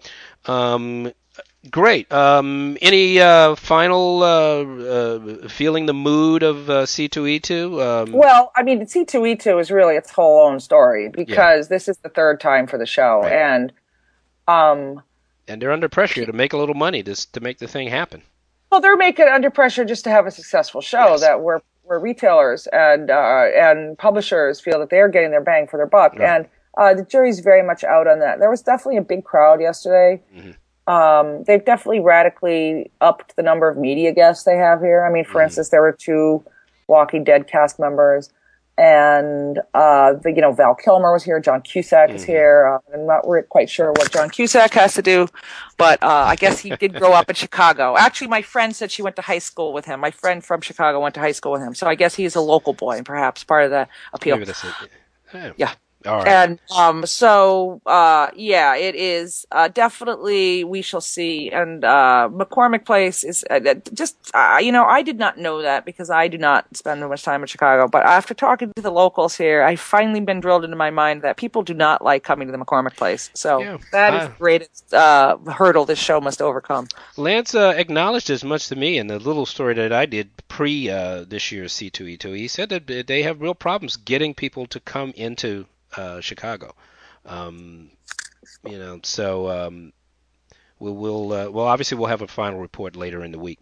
Um, 0.45 1.11
great. 1.69 2.11
Um, 2.11 2.77
any 2.81 3.19
uh, 3.19 3.55
final 3.55 4.23
uh, 4.23 4.63
uh, 4.63 5.47
feeling 5.49 5.85
the 5.85 5.93
mood 5.93 6.43
of 6.43 6.69
uh, 6.69 6.85
C2E2? 6.85 7.81
Um, 8.07 8.13
Well, 8.13 8.51
I 8.55 8.63
mean, 8.63 8.81
C2E2 8.85 9.59
is 9.61 9.69
really 9.69 9.95
its 9.95 10.11
whole 10.11 10.47
own 10.47 10.59
story 10.59 11.09
because 11.09 11.67
this 11.67 11.87
is 11.87 11.97
the 11.97 12.09
third 12.09 12.39
time 12.39 12.67
for 12.67 12.77
the 12.77 12.85
show, 12.85 13.19
Right. 13.21 13.33
and 13.33 13.73
um, 14.47 15.03
and 15.47 15.61
they're 15.61 15.71
under 15.73 15.89
pressure 15.89 16.25
to 16.25 16.33
make 16.33 16.53
a 16.53 16.57
little 16.57 16.75
money 16.75 17.03
to 17.03 17.31
to 17.33 17.39
make 17.41 17.59
the 17.59 17.67
thing 17.67 17.89
happen. 17.89 18.21
Well, 18.71 18.81
they're 18.81 18.97
making 18.97 19.27
under 19.27 19.49
pressure 19.49 19.85
just 19.85 20.03
to 20.05 20.09
have 20.09 20.25
a 20.27 20.31
successful 20.31 20.81
show 20.81 21.11
Yes. 21.11 21.21
that 21.21 21.41
where 21.41 21.61
where 21.83 21.99
retailers 21.99 22.67
and 22.73 23.09
uh, 23.09 23.45
and 23.55 23.97
publishers 23.97 24.59
feel 24.59 24.77
that 24.79 24.89
they're 24.89 25.07
getting 25.07 25.31
their 25.31 25.39
bang 25.41 25.67
for 25.67 25.77
their 25.77 25.85
buck, 25.87 26.13
Right. 26.19 26.21
and 26.29 26.47
uh, 26.77 26.93
the 26.93 27.03
jury's 27.03 27.39
very 27.39 27.63
much 27.63 27.83
out 27.85 28.07
on 28.07 28.19
that. 28.19 28.39
There 28.39 28.49
was 28.49 28.61
definitely 28.61 28.97
a 28.97 29.01
big 29.03 29.23
crowd 29.23 29.61
yesterday. 29.61 30.21
Mhm. 30.35 30.55
Um, 30.91 31.43
they've 31.45 31.63
definitely 31.63 32.01
radically 32.01 32.91
upped 33.01 33.35
the 33.37 33.41
number 33.43 33.67
of 33.69 33.77
media 33.77 34.11
guests 34.13 34.43
they 34.43 34.57
have 34.57 34.81
here. 34.81 35.05
I 35.05 35.09
mean, 35.11 35.23
for 35.25 35.39
Mhm. 35.39 35.45
instance, 35.45 35.69
there 35.69 35.81
were 35.81 35.91
two 35.93 36.43
Walking 36.87 37.23
Dead 37.23 37.47
cast 37.47 37.79
members, 37.79 38.31
and 38.77 39.59
uh, 39.73 39.86
the, 40.13 40.31
you 40.31 40.41
know 40.41 40.51
Val 40.51 40.75
Kilmer 40.75 41.11
was 41.13 41.23
here. 41.23 41.39
John 41.39 41.61
Cusack 41.61 42.09
is 42.11 42.23
Mhm. 42.23 42.27
here. 42.27 42.79
Uh, 42.89 42.93
I'm 42.93 43.05
not 43.05 43.23
quite 43.49 43.69
sure 43.69 43.91
what 43.91 44.11
John 44.11 44.29
Cusack 44.29 44.73
has 44.73 44.93
to 44.95 45.01
do, 45.01 45.27
but 45.77 46.01
uh, 46.03 46.07
I 46.27 46.35
guess 46.35 46.59
he 46.59 46.69
did 46.75 46.93
grow 46.95 47.13
up 47.13 47.29
in 47.29 47.35
Chicago. 47.35 47.95
Actually, 47.97 48.27
my 48.27 48.41
friend 48.41 48.75
said 48.75 48.91
she 48.91 49.01
went 49.01 49.15
to 49.17 49.21
high 49.21 49.39
school 49.39 49.73
with 49.73 49.85
him. 49.85 49.99
My 49.99 50.11
friend 50.11 50.43
from 50.43 50.61
Chicago 50.61 50.99
went 50.99 51.15
to 51.15 51.21
high 51.21 51.31
school 51.31 51.51
with 51.51 51.61
him, 51.61 51.73
so 51.75 51.87
I 51.87 51.95
guess 51.95 52.15
he's 52.15 52.35
a 52.35 52.41
local 52.41 52.73
boy 52.73 52.97
and 52.97 53.05
perhaps 53.05 53.43
part 53.43 53.65
of 53.65 53.71
the 53.71 53.87
appeal. 54.13 54.35
Maybe 54.35 54.45
that's 54.45 54.63
it. 54.63 54.71
Eh, 55.33 55.51
Yeah. 55.57 55.71
All 56.07 56.17
right. 56.17 56.27
And 56.27 56.59
um, 56.75 57.05
so 57.05 57.81
uh, 57.85 58.29
yeah, 58.35 58.75
it 58.75 58.95
is 58.95 59.45
uh, 59.51 59.67
definitely 59.67 60.63
we 60.63 60.81
shall 60.81 61.01
see. 61.01 61.49
And 61.51 61.83
uh, 61.83 62.29
McCormick 62.31 62.85
Place 62.85 63.23
is 63.23 63.45
uh, 63.49 63.59
just 63.93 64.15
uh, 64.33 64.59
you 64.61 64.71
know 64.71 64.85
I 64.85 65.01
did 65.01 65.17
not 65.19 65.37
know 65.37 65.61
that 65.61 65.85
because 65.85 66.09
I 66.09 66.27
do 66.27 66.37
not 66.37 66.65
spend 66.75 67.01
much 67.07 67.23
time 67.23 67.41
in 67.41 67.47
Chicago. 67.47 67.87
But 67.87 68.05
after 68.05 68.33
talking 68.33 68.71
to 68.75 68.81
the 68.81 68.91
locals 68.91 69.35
here, 69.35 69.63
I've 69.63 69.79
finally 69.79 70.19
been 70.19 70.39
drilled 70.39 70.63
into 70.63 70.75
my 70.77 70.89
mind 70.89 71.21
that 71.21 71.37
people 71.37 71.63
do 71.63 71.73
not 71.73 72.03
like 72.03 72.23
coming 72.23 72.47
to 72.47 72.51
the 72.51 72.57
McCormick 72.57 72.95
Place. 72.97 73.29
So 73.33 73.61
Yeah. 73.61 73.77
that 73.91 74.13
is 74.13 74.23
the 74.27 74.35
greatest 74.39 74.93
uh, 74.93 75.37
hurdle 75.51 75.85
this 75.85 75.99
show 75.99 76.19
must 76.21 76.41
overcome. 76.41 76.87
Lance 77.17 77.55
uh, 77.55 77.73
acknowledged 77.75 78.29
as 78.29 78.43
much 78.43 78.67
to 78.69 78.75
me 78.75 78.97
in 78.97 79.07
the 79.07 79.19
little 79.19 79.45
story 79.45 79.73
that 79.75 79.91
I 79.93 80.05
did 80.05 80.29
pre 80.47 80.89
uh, 80.89 81.25
this 81.27 81.51
year's 81.51 81.73
C2E2. 81.73 82.35
He 82.37 82.47
said 82.47 82.69
that 82.69 83.07
they 83.07 83.23
have 83.23 83.41
real 83.41 83.55
problems 83.55 83.97
getting 83.97 84.33
people 84.33 84.65
to 84.67 84.79
come 84.79 85.13
into 85.15 85.65
uh, 85.95 86.21
Chicago. 86.21 86.75
Um, 87.25 87.91
you 88.65 88.77
know, 88.77 88.99
so 89.03 89.49
um, 89.49 89.93
we'll, 90.79 90.95
we'll 90.95 91.33
uh, 91.33 91.49
well, 91.49 91.65
obviously 91.65 91.97
we'll 91.97 92.07
have 92.07 92.21
a 92.21 92.27
final 92.27 92.59
report 92.59 92.95
later 92.95 93.23
in 93.23 93.31
the 93.31 93.39
week. 93.39 93.59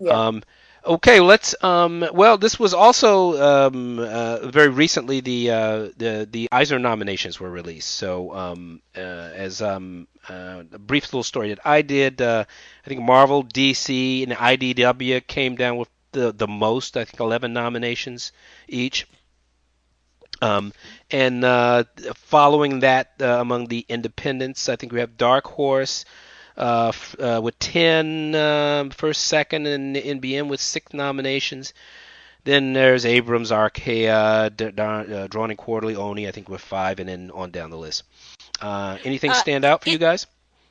Yeah. 0.00 0.12
Um, 0.12 0.42
okay, 0.84 1.20
let's. 1.20 1.54
Um, 1.62 2.04
well, 2.12 2.38
this 2.38 2.58
was 2.58 2.74
also 2.74 3.66
um, 3.66 3.98
uh, 3.98 4.46
very 4.48 4.68
recently 4.68 5.20
the 5.20 5.50
uh, 5.50 5.78
the 5.96 6.28
the 6.30 6.48
Eisner 6.52 6.78
nominations 6.78 7.40
were 7.40 7.50
released. 7.50 7.90
So 7.90 8.34
um, 8.34 8.82
uh, 8.96 9.00
as 9.00 9.62
um, 9.62 10.08
uh, 10.28 10.64
a 10.72 10.78
brief 10.78 11.04
little 11.04 11.22
story 11.22 11.50
that 11.50 11.60
I 11.64 11.82
did, 11.82 12.20
uh, 12.20 12.44
I 12.84 12.88
think 12.88 13.02
Marvel, 13.02 13.44
DC, 13.44 14.22
and 14.22 14.32
IDW 14.32 15.26
came 15.26 15.56
down 15.56 15.76
with 15.76 15.88
the 16.12 16.32
the 16.32 16.48
most. 16.48 16.96
I 16.96 17.04
think 17.04 17.20
11 17.20 17.52
nominations 17.52 18.32
each. 18.68 19.06
Um, 20.42 20.72
and 21.10 21.44
uh, 21.44 21.84
following 22.14 22.80
that, 22.80 23.12
uh, 23.20 23.40
among 23.40 23.66
the 23.68 23.84
independents, 23.88 24.68
I 24.68 24.76
think 24.76 24.92
we 24.92 25.00
have 25.00 25.16
Dark 25.16 25.46
Horse 25.46 26.04
uh, 26.56 26.88
f- 26.88 27.16
uh, 27.18 27.40
with 27.42 27.58
10, 27.58 28.34
um, 28.34 28.90
first, 28.90 29.24
second, 29.24 29.66
and 29.66 29.96
NBM 29.96 30.48
with 30.48 30.60
six 30.60 30.92
nominations. 30.92 31.72
Then 32.44 32.74
there's 32.74 33.06
Abrams, 33.06 33.50
Archaia, 33.52 34.50
D- 34.54 34.70
Dar- 34.70 35.06
uh, 35.10 35.26
Drawn 35.28 35.50
and 35.50 35.58
Quarterly, 35.58 35.96
Oni, 35.96 36.28
I 36.28 36.30
think 36.30 36.48
with 36.48 36.60
five, 36.60 37.00
and 37.00 37.08
then 37.08 37.30
on 37.32 37.50
down 37.50 37.70
the 37.70 37.78
list. 37.78 38.02
Uh, 38.60 38.98
anything 39.04 39.32
stand 39.32 39.64
out 39.64 39.82
for 39.82 39.88
you 39.90 39.98
guys? 39.98 40.26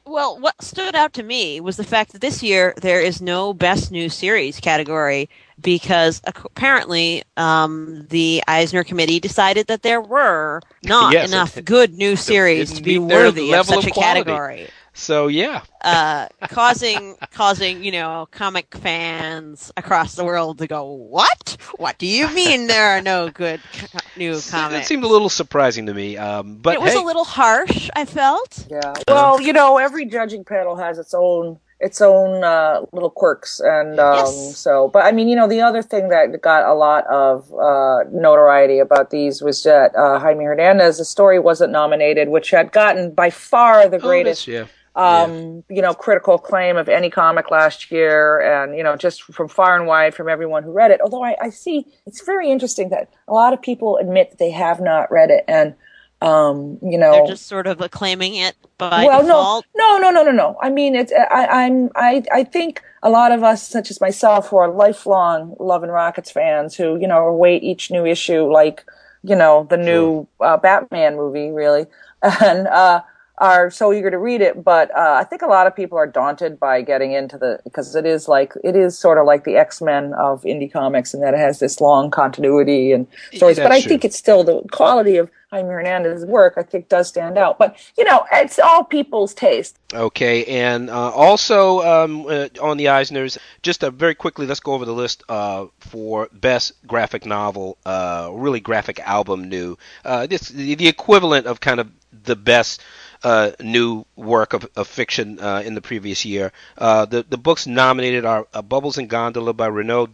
Well, 0.05 0.38
what 0.39 0.62
stood 0.62 0.95
out 0.95 1.13
to 1.13 1.24
me 1.24 1.62
was 1.62 1.77
the 1.77 1.83
fact 1.83 2.12
that 2.12 2.22
this 2.22 2.43
year 2.43 2.74
there 2.81 3.00
is 3.01 3.22
no 3.22 3.53
best 3.53 3.89
new 3.91 4.10
series 4.10 4.60
category 4.60 5.29
because 5.62 6.22
apparently 6.25 7.24
um, 7.38 8.05
the 8.10 8.43
Eisner 8.48 8.83
committee 8.83 9.19
decided 9.22 9.67
that 9.67 9.81
there 9.81 10.01
were 10.01 10.60
not 10.83 11.13
Yes, 11.13 11.29
enough 11.29 11.57
it- 11.57 11.65
good 11.65 11.93
new 11.93 12.15
series 12.17 12.74
to 12.74 12.81
be 12.83 12.98
worthy 13.00 13.53
of 13.53 13.65
such 13.65 13.86
of 13.86 13.88
a 13.88 13.91
category. 13.91 14.67
So 14.93 15.27
yeah, 15.27 15.63
uh, 15.81 16.27
causing 16.50 17.15
causing 17.31 17.83
you 17.83 17.91
know 17.91 18.27
comic 18.31 18.75
fans 18.77 19.71
across 19.75 20.15
the 20.15 20.23
world 20.23 20.59
to 20.59 20.67
go 20.67 20.85
what 20.85 21.57
what 21.77 21.97
do 21.97 22.05
you 22.05 22.29
mean 22.33 22.67
there 22.67 22.89
are 22.97 23.01
no 23.01 23.29
good 23.29 23.59
co- 23.73 24.00
new 24.15 24.39
comics? 24.50 24.85
it 24.85 24.88
seemed 24.88 25.03
a 25.03 25.07
little 25.07 25.29
surprising 25.29 25.88
to 25.88 25.93
me. 25.93 26.15
Um, 26.17 26.57
but 26.57 26.75
it 26.75 26.81
was 26.81 26.93
hey, 26.93 27.00
a 27.00 27.03
little 27.03 27.25
harsh 27.25 27.89
i 27.95 28.05
felt 28.05 28.67
Yeah. 28.69 28.93
Well, 29.07 29.41
you 29.41 29.51
know, 29.53 29.77
every 29.77 30.05
judging 30.05 30.43
panel 30.45 30.75
has 30.75 31.00
its 31.00 31.13
own 31.13 31.59
its 31.79 32.00
own 32.00 32.45
uh, 32.45 32.85
little 32.93 33.09
quirks, 33.09 33.59
and 33.59 34.00
um, 34.00 34.15
Yes. 34.25 34.57
so. 34.57 34.88
But 34.88 35.03
I 35.03 35.12
mean, 35.12 35.27
you 35.27 35.35
know, 35.35 35.50
the 35.50 35.59
other 35.59 35.81
thing 35.81 36.07
that 36.09 36.41
got 36.41 36.65
a 36.65 36.73
lot 36.73 37.05
of 37.07 37.51
uh, 37.53 38.03
notoriety 38.09 38.79
about 38.79 39.09
these 39.09 39.41
was 39.41 39.63
that 39.63 39.93
uh, 39.93 40.17
Jaime 40.19 40.45
Hernandez, 40.45 41.00
the 41.00 41.03
story 41.03 41.39
wasn't 41.39 41.73
nominated, 41.73 42.29
which 42.29 42.51
had 42.51 42.71
gotten 42.71 43.12
by 43.12 43.29
far 43.29 43.89
the 43.89 43.97
oh, 43.97 44.00
greatest 44.00 44.45
that's- 44.45 44.67
yeah. 44.69 44.73
Um, 44.95 45.63
you 45.69 45.81
know, 45.81 45.93
critical 45.93 46.35
acclaim 46.35 46.77
of 46.77 46.88
any 46.88 47.09
comic 47.09 47.50
last 47.50 47.91
year, 47.91 48.39
and 48.41 48.77
you 48.77 48.83
know, 48.83 48.95
just 48.95 49.23
from 49.23 49.47
far 49.47 49.75
and 49.75 49.88
wide 49.88 50.13
from 50.13 50.29
everyone 50.29 50.63
who 50.63 50.71
read 50.71 50.91
it. 50.91 51.01
Although 51.01 51.23
I, 51.23 51.35
I 51.41 51.50
see 51.50 51.85
it's 52.05 52.23
very 52.23 52.51
interesting 52.51 52.89
that 52.89 53.09
a 53.27 53.33
lot 53.33 53.53
of 53.53 53.62
people 53.62 53.97
admit 53.97 54.29
that 54.31 54.39
they 54.39 54.51
have 54.51 54.79
not 54.79 55.12
read 55.12 55.29
it, 55.31 55.43
and 55.47 55.75
Um, 56.21 56.79
you 56.81 56.97
know, 56.97 57.12
they're 57.12 57.35
just 57.35 57.47
sort 57.47 57.67
of 57.67 57.81
acclaiming 57.81 58.35
it 58.35 58.55
by 58.77 59.03
well, 59.05 59.21
default. 59.23 59.65
no, 59.75 59.97
no, 59.97 60.09
no, 60.09 60.12
no, 60.12 60.23
no, 60.23 60.31
no. 60.31 60.57
I 60.62 60.69
mean, 60.69 60.95
it's 60.95 61.12
I, 61.12 61.65
I'm 61.65 61.89
I 61.95 62.23
I 62.31 62.43
think 62.45 62.81
a 63.01 63.09
lot 63.09 63.33
of 63.33 63.43
us, 63.43 63.62
such 63.67 63.91
as 63.91 64.00
myself, 64.00 64.47
who 64.47 64.55
are 64.57 64.69
lifelong 64.71 65.55
Love 65.59 65.83
and 65.83 65.91
Rockets 65.91 66.31
fans, 66.31 66.75
who 66.75 66.95
you 66.97 67.07
know 67.07 67.27
await 67.27 67.62
each 67.63 67.91
new 67.91 68.05
issue 68.05 68.50
like 68.50 68.85
you 69.23 69.35
know 69.35 69.67
the 69.69 69.75
new 69.75 70.25
uh, 70.39 70.55
Batman 70.55 71.17
movie, 71.17 71.51
really, 71.51 71.88
and 72.21 72.67
uh, 72.67 73.01
are 73.40 73.72
so 73.72 73.92
eager 73.92 74.12
to 74.12 74.18
read 74.18 74.42
it. 74.42 74.63
But 74.63 74.96
uh, 74.96 75.18
I 75.20 75.24
think 75.24 75.42
a 75.42 75.48
lot 75.48 75.68
of 75.68 75.75
people 75.75 75.98
are 75.98 76.08
daunted 76.08 76.60
by 76.60 76.82
getting 76.82 77.13
into 77.13 77.38
the 77.38 77.60
because 77.63 77.96
it 77.96 78.06
is 78.06 78.28
like 78.28 78.54
it 78.63 78.75
is 78.75 78.98
sort 78.98 79.18
of 79.18 79.25
like 79.25 79.44
the 79.44 79.56
X 79.56 79.82
Men 79.82 80.13
of 80.13 80.42
indie 80.44 80.72
comics, 80.72 81.13
and 81.13 81.24
that 81.24 81.34
it 81.34 81.40
has 81.40 81.60
this 81.60 81.82
long 81.82 82.12
continuity 82.12 82.92
and 82.92 83.08
stories. 83.34 83.58
That's 83.58 83.66
but 83.66 83.72
I 83.72 83.82
true. 83.82 83.90
think 83.90 84.06
it's 84.06 84.18
still 84.18 84.44
the 84.44 84.62
quality 84.72 85.18
of 85.18 85.30
Jaime 85.53 85.69
Hernandez's 85.69 86.25
work. 86.25 86.55
I 86.57 86.63
think 86.63 86.89
does 86.89 87.07
stand 87.07 87.38
out. 87.38 87.60
But 87.60 87.77
you 87.98 88.03
know, 88.03 88.25
it's 88.31 88.57
all 88.57 88.83
people's 88.83 89.33
taste. 89.33 89.77
Okay, 89.93 90.45
and 90.45 90.89
uh, 90.89 91.12
also 91.12 91.81
um, 91.81 92.25
uh, 92.27 92.48
on 92.60 92.77
the 92.77 92.86
Eisners, 92.86 93.38
just 93.62 93.83
uh, 93.83 93.91
very 93.91 94.15
quickly, 94.15 94.48
let's 94.48 94.60
go 94.60 94.74
over 94.74 94.86
the 94.86 94.93
list 94.93 95.24
uh, 95.29 95.67
for 95.79 96.27
best 96.33 96.74
graphic 96.88 97.25
novel, 97.25 97.77
uh, 97.86 98.29
really 98.33 98.60
graphic 98.60 99.00
album 99.01 99.50
new. 99.50 99.77
Uh, 100.03 100.25
this 100.25 100.50
the, 100.50 100.88
equivalent 100.88 101.45
of 101.45 101.60
kind 101.60 101.79
of 101.79 101.91
the 102.24 102.36
best 102.36 102.81
uh, 103.24 103.51
new 103.62 104.05
work 104.15 104.53
of, 104.53 104.67
of 104.75 104.88
fiction 104.88 105.39
uh, 105.39 105.62
in 105.63 105.75
the 105.75 105.81
previous 105.81 106.25
year. 106.25 106.51
Uh, 106.77 107.05
the 107.05 107.24
the 107.29 107.38
books 107.38 107.67
nominated 107.67 108.25
are 108.25 108.48
Bubbles 108.63 108.98
and 108.98 109.10
Gondola 109.10 109.53
by 109.53 109.67
Renaud 109.67 110.07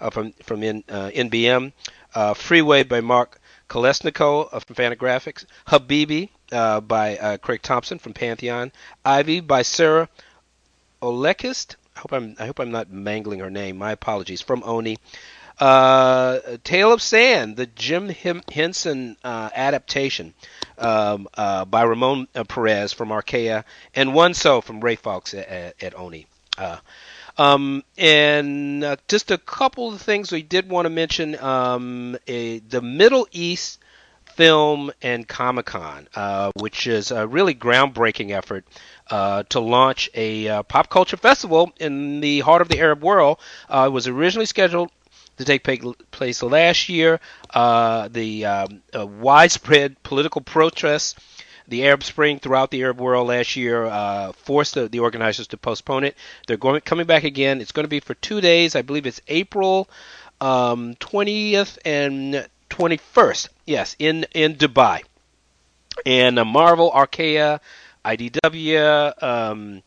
uh, 0.00 0.10
from 0.10 0.32
from 0.44 0.60
NBM, 0.60 1.72
Freeway 2.36 2.84
by 2.84 3.00
Mark 3.00 3.40
Kalesniko 3.72 4.50
uh, 4.52 4.60
from 4.60 4.76
Fantagraphics, 4.76 5.46
Habibi 5.66 6.28
uh, 6.52 6.82
by 6.82 7.16
uh, 7.16 7.38
Craig 7.38 7.62
Thompson 7.62 7.98
from 7.98 8.12
Pantheon, 8.12 8.70
Ivy 9.02 9.40
by 9.40 9.62
Sarah 9.62 10.10
Oleksyk. 11.00 11.76
I 11.96 12.00
hope 12.00 12.12
I'm 12.12 12.36
I 12.38 12.46
hope 12.46 12.60
I'm 12.60 12.70
not 12.70 12.90
mangling 12.90 13.38
her 13.38 13.50
name. 13.50 13.78
My 13.78 13.92
apologies 13.92 14.42
from 14.42 14.62
Oni. 14.66 14.98
Uh, 15.58 16.40
Tale 16.64 16.92
of 16.92 17.00
Sand, 17.00 17.56
the 17.56 17.64
Jim 17.66 18.10
Henson 18.10 19.16
uh, 19.24 19.48
adaptation 19.54 20.34
um, 20.76 21.26
uh, 21.34 21.64
by 21.64 21.84
Ramon 21.84 22.28
uh, 22.34 22.44
Perez 22.44 22.92
from 22.92 23.10
Archaia, 23.10 23.64
and 23.94 24.12
One 24.12 24.34
Soul 24.34 24.60
from 24.60 24.80
Ray 24.80 24.96
Fawkes 24.96 25.32
at, 25.32 25.48
at, 25.48 25.82
at 25.82 25.94
Oni. 25.98 26.26
Um, 27.38 27.82
and 27.96 28.84
uh, 28.84 28.96
just 29.08 29.30
a 29.30 29.38
couple 29.38 29.92
of 29.92 30.00
things 30.00 30.30
we 30.32 30.42
did 30.42 30.68
want 30.68 30.86
to 30.86 30.90
mention. 30.90 31.38
Um, 31.38 32.16
a, 32.26 32.58
the 32.60 32.82
Middle 32.82 33.26
East 33.32 33.78
Film 34.34 34.90
and 35.02 35.28
Comic 35.28 35.66
Con, 35.66 36.08
uh, 36.14 36.52
which 36.56 36.86
is 36.86 37.10
a 37.10 37.26
really 37.26 37.54
groundbreaking 37.54 38.30
effort 38.30 38.64
uh, 39.10 39.42
to 39.50 39.60
launch 39.60 40.08
a 40.14 40.48
uh, 40.48 40.62
pop 40.62 40.88
culture 40.88 41.16
festival 41.16 41.72
in 41.78 42.20
the 42.20 42.40
heart 42.40 42.62
of 42.62 42.68
the 42.68 42.78
Arab 42.78 43.02
world. 43.02 43.38
Uh, 43.68 43.84
it 43.86 43.92
was 43.92 44.08
originally 44.08 44.46
scheduled 44.46 44.90
to 45.36 45.44
take 45.44 45.64
place 46.10 46.42
last 46.42 46.88
year. 46.88 47.20
Uh, 47.52 48.08
the 48.08 48.44
um, 48.46 48.82
widespread 48.94 50.02
political 50.02 50.40
protests, 50.40 51.14
the 51.68 51.84
Arab 51.86 52.02
Spring 52.02 52.38
throughout 52.38 52.70
the 52.70 52.82
Arab 52.82 53.00
world 53.00 53.28
last 53.28 53.56
year, 53.56 53.86
uh, 53.86 54.32
forced 54.32 54.74
the, 54.74 54.88
the 54.88 55.00
organizers 55.00 55.46
to 55.48 55.56
postpone 55.56 56.04
it. 56.04 56.16
They're 56.46 56.56
going 56.56 56.80
coming 56.82 57.06
back 57.06 57.24
again. 57.24 57.60
It's 57.60 57.72
going 57.72 57.84
to 57.84 57.88
be 57.88 58.00
for 58.00 58.14
two 58.14 58.40
days. 58.40 58.76
I 58.76 58.82
believe 58.82 59.06
it's 59.06 59.20
April 59.28 59.88
um, 60.40 60.94
20th 60.96 61.78
and 61.84 62.48
21st. 62.70 63.48
Yes, 63.66 63.96
in 63.98 64.26
in 64.32 64.56
Dubai. 64.56 65.02
And 66.06 66.38
uh, 66.38 66.44
Marvel, 66.44 66.90
Archaia, 66.92 67.60
IDW, 68.04 69.22
um, 69.22 69.82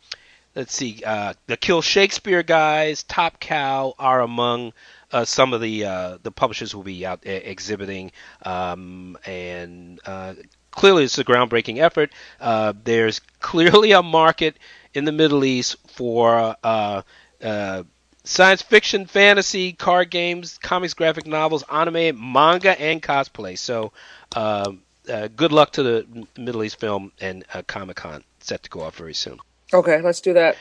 let's 0.56 0.74
see, 0.74 1.02
uh, 1.06 1.34
the 1.48 1.58
Kill 1.58 1.82
Shakespeare 1.82 2.44
guys, 2.44 3.04
Top 3.04 3.40
Cow 3.40 3.94
are 4.00 4.22
among 4.22 4.74
uh, 5.12 5.26
some 5.26 5.54
of 5.54 5.62
the 5.62 5.86
uh, 5.86 6.18
the 6.24 6.32
publishers 6.32 6.76
will 6.76 6.84
be 6.84 7.06
out 7.06 7.20
exhibiting, 7.26 8.12
um, 8.44 9.18
and 9.26 10.00
uh, 10.06 10.34
clearly 10.76 11.06
it's 11.06 11.18
a 11.18 11.24
groundbreaking 11.24 11.80
effort. 11.80 12.12
Uh, 12.40 12.74
there's 12.84 13.22
clearly 13.40 13.92
a 13.94 14.04
market 14.04 14.58
in 14.94 15.06
the 15.06 15.12
Middle 15.12 15.44
East 15.44 15.78
for 15.88 16.56
uh, 16.64 17.02
uh, 17.42 17.84
science 18.24 18.62
fiction, 18.62 19.06
fantasy, 19.06 19.74
card 19.74 20.10
games, 20.10 20.58
comics, 20.58 20.94
graphic 20.94 21.26
novels, 21.26 21.64
anime, 21.72 22.32
manga, 22.32 22.80
and 22.80 23.02
cosplay. 23.02 23.58
So, 23.58 23.92
um, 24.36 24.82
uh, 25.12 25.28
good 25.36 25.52
luck 25.52 25.74
to 25.74 25.84
the 25.84 26.28
Middle 26.38 26.64
East 26.64 26.80
Film 26.80 27.12
and 27.20 27.46
uh, 27.54 27.62
Comic 27.68 27.98
Con 27.98 28.24
set 28.40 28.64
to 28.64 28.70
go 28.70 28.82
off 28.82 28.96
very 28.96 29.14
soon. 29.14 29.40
Okay, 29.74 30.02
let's 30.02 30.22
do 30.22 30.34
that. 30.34 30.58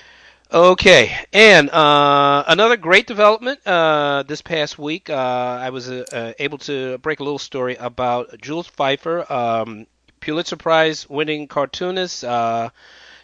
Okay, 0.52 1.16
and 1.32 1.70
uh, 1.70 2.44
another 2.46 2.76
great 2.76 3.06
development 3.06 3.66
uh, 3.66 4.22
this 4.22 4.42
past 4.42 4.78
week. 4.78 5.08
Uh, 5.10 5.14
I 5.60 5.70
was 5.70 5.90
uh, 5.90 6.04
uh, 6.12 6.32
able 6.38 6.58
to 6.58 6.98
break 6.98 7.20
a 7.20 7.24
little 7.24 7.38
story 7.38 7.76
about 7.76 8.38
Jules 8.40 8.68
Feiffer, 8.68 9.28
um, 9.30 9.86
Pulitzer 10.24 10.56
Prize 10.56 11.06
winning 11.08 11.48
cartoonist, 11.48 12.24
uh, 12.24 12.70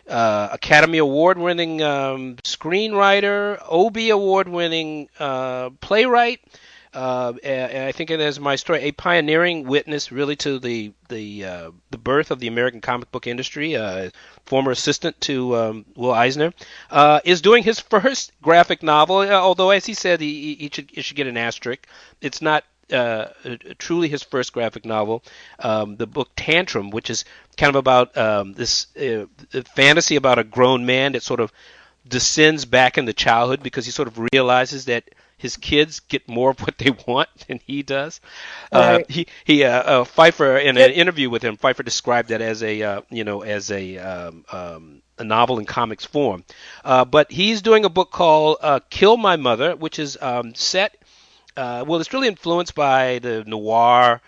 uh, 0.06 0.48
Academy 0.52 0.98
Award 0.98 1.38
winning 1.38 1.80
um, 1.82 2.36
screenwriter, 2.44 3.58
Obie 3.70 4.10
Award 4.10 4.48
winning 4.48 5.08
uh, 5.18 5.70
playwright. 5.80 6.40
Uh, 6.92 7.34
and 7.44 7.84
I 7.84 7.92
think 7.92 8.10
it 8.10 8.20
is 8.20 8.40
my 8.40 8.56
story, 8.56 8.80
a 8.80 8.92
pioneering 8.92 9.66
witness 9.66 10.10
really 10.10 10.34
to 10.36 10.58
the 10.58 10.92
the 11.08 11.44
uh, 11.44 11.70
the 11.90 11.98
birth 11.98 12.32
of 12.32 12.40
the 12.40 12.48
American 12.48 12.80
comic 12.80 13.12
book 13.12 13.28
industry. 13.28 13.76
Uh, 13.76 14.10
former 14.44 14.72
assistant 14.72 15.18
to 15.22 15.56
um, 15.56 15.84
Will 15.94 16.12
Eisner 16.12 16.52
uh, 16.90 17.20
is 17.24 17.40
doing 17.40 17.62
his 17.62 17.78
first 17.94 18.32
graphic 18.42 18.82
novel. 18.82 19.18
Although, 19.22 19.70
as 19.70 19.86
he 19.86 19.94
said, 19.94 20.20
he, 20.20 20.56
he 20.56 20.70
should 20.72 20.90
he 20.92 21.00
should 21.00 21.16
get 21.16 21.28
an 21.28 21.36
asterisk. 21.36 21.86
It's 22.20 22.42
not 22.42 22.64
uh, 22.92 23.28
truly 23.78 24.08
his 24.08 24.22
first 24.22 24.52
graphic 24.52 24.84
novel. 24.84 25.22
Um, 25.58 25.96
the 25.96 26.06
book 26.06 26.30
Tantrum, 26.36 26.90
which 26.90 27.10
is 27.10 27.24
kind 27.56 27.70
of 27.70 27.76
about 27.76 28.16
um, 28.16 28.52
this 28.52 28.86
uh, 28.96 29.26
fantasy 29.74 30.16
about 30.16 30.38
a 30.38 30.44
grown 30.44 30.86
man 30.86 31.12
that 31.12 31.22
sort 31.22 31.40
of 31.40 31.52
descends 32.06 32.64
back 32.64 32.98
into 32.98 33.12
childhood 33.12 33.62
because 33.62 33.84
he 33.84 33.92
sort 33.92 34.08
of 34.08 34.18
realizes 34.32 34.86
that 34.86 35.04
his 35.40 35.56
kids 35.56 36.00
get 36.00 36.28
more 36.28 36.50
of 36.50 36.60
what 36.60 36.76
they 36.78 36.90
want 37.06 37.28
than 37.48 37.60
he 37.66 37.82
does. 37.82 38.20
Uh, 38.70 39.00
he 39.08 39.26
he 39.44 39.64
uh, 39.64 39.70
uh, 39.70 40.04
Feiffer 40.04 40.62
in 40.62 40.76
an 40.76 40.90
interview 40.90 41.30
with 41.30 41.42
him, 41.42 41.56
Feiffer 41.56 41.84
described 41.84 42.28
that 42.28 42.42
as 42.42 42.62
a 42.62 42.82
uh, 42.82 43.00
you 43.10 43.24
know 43.24 43.42
as 43.42 43.70
a 43.70 43.96
um, 43.98 44.44
um, 44.52 45.02
a 45.18 45.24
novel 45.24 45.58
in 45.58 45.64
comics 45.66 46.04
form. 46.04 46.44
Uh, 46.84 47.04
but 47.04 47.30
he's 47.30 47.62
doing 47.62 47.84
a 47.84 47.88
book 47.88 48.10
called 48.10 48.58
uh, 48.60 48.80
Kill 48.90 49.16
My 49.16 49.36
Mother, 49.36 49.76
which 49.76 49.98
is 49.98 50.18
um, 50.20 50.54
set. 50.54 50.96
Uh, 51.56 51.84
well, 51.86 52.00
it's 52.00 52.12
really 52.12 52.28
influenced 52.28 52.74
by 52.74 53.18
the 53.18 53.44
noir 53.44 54.20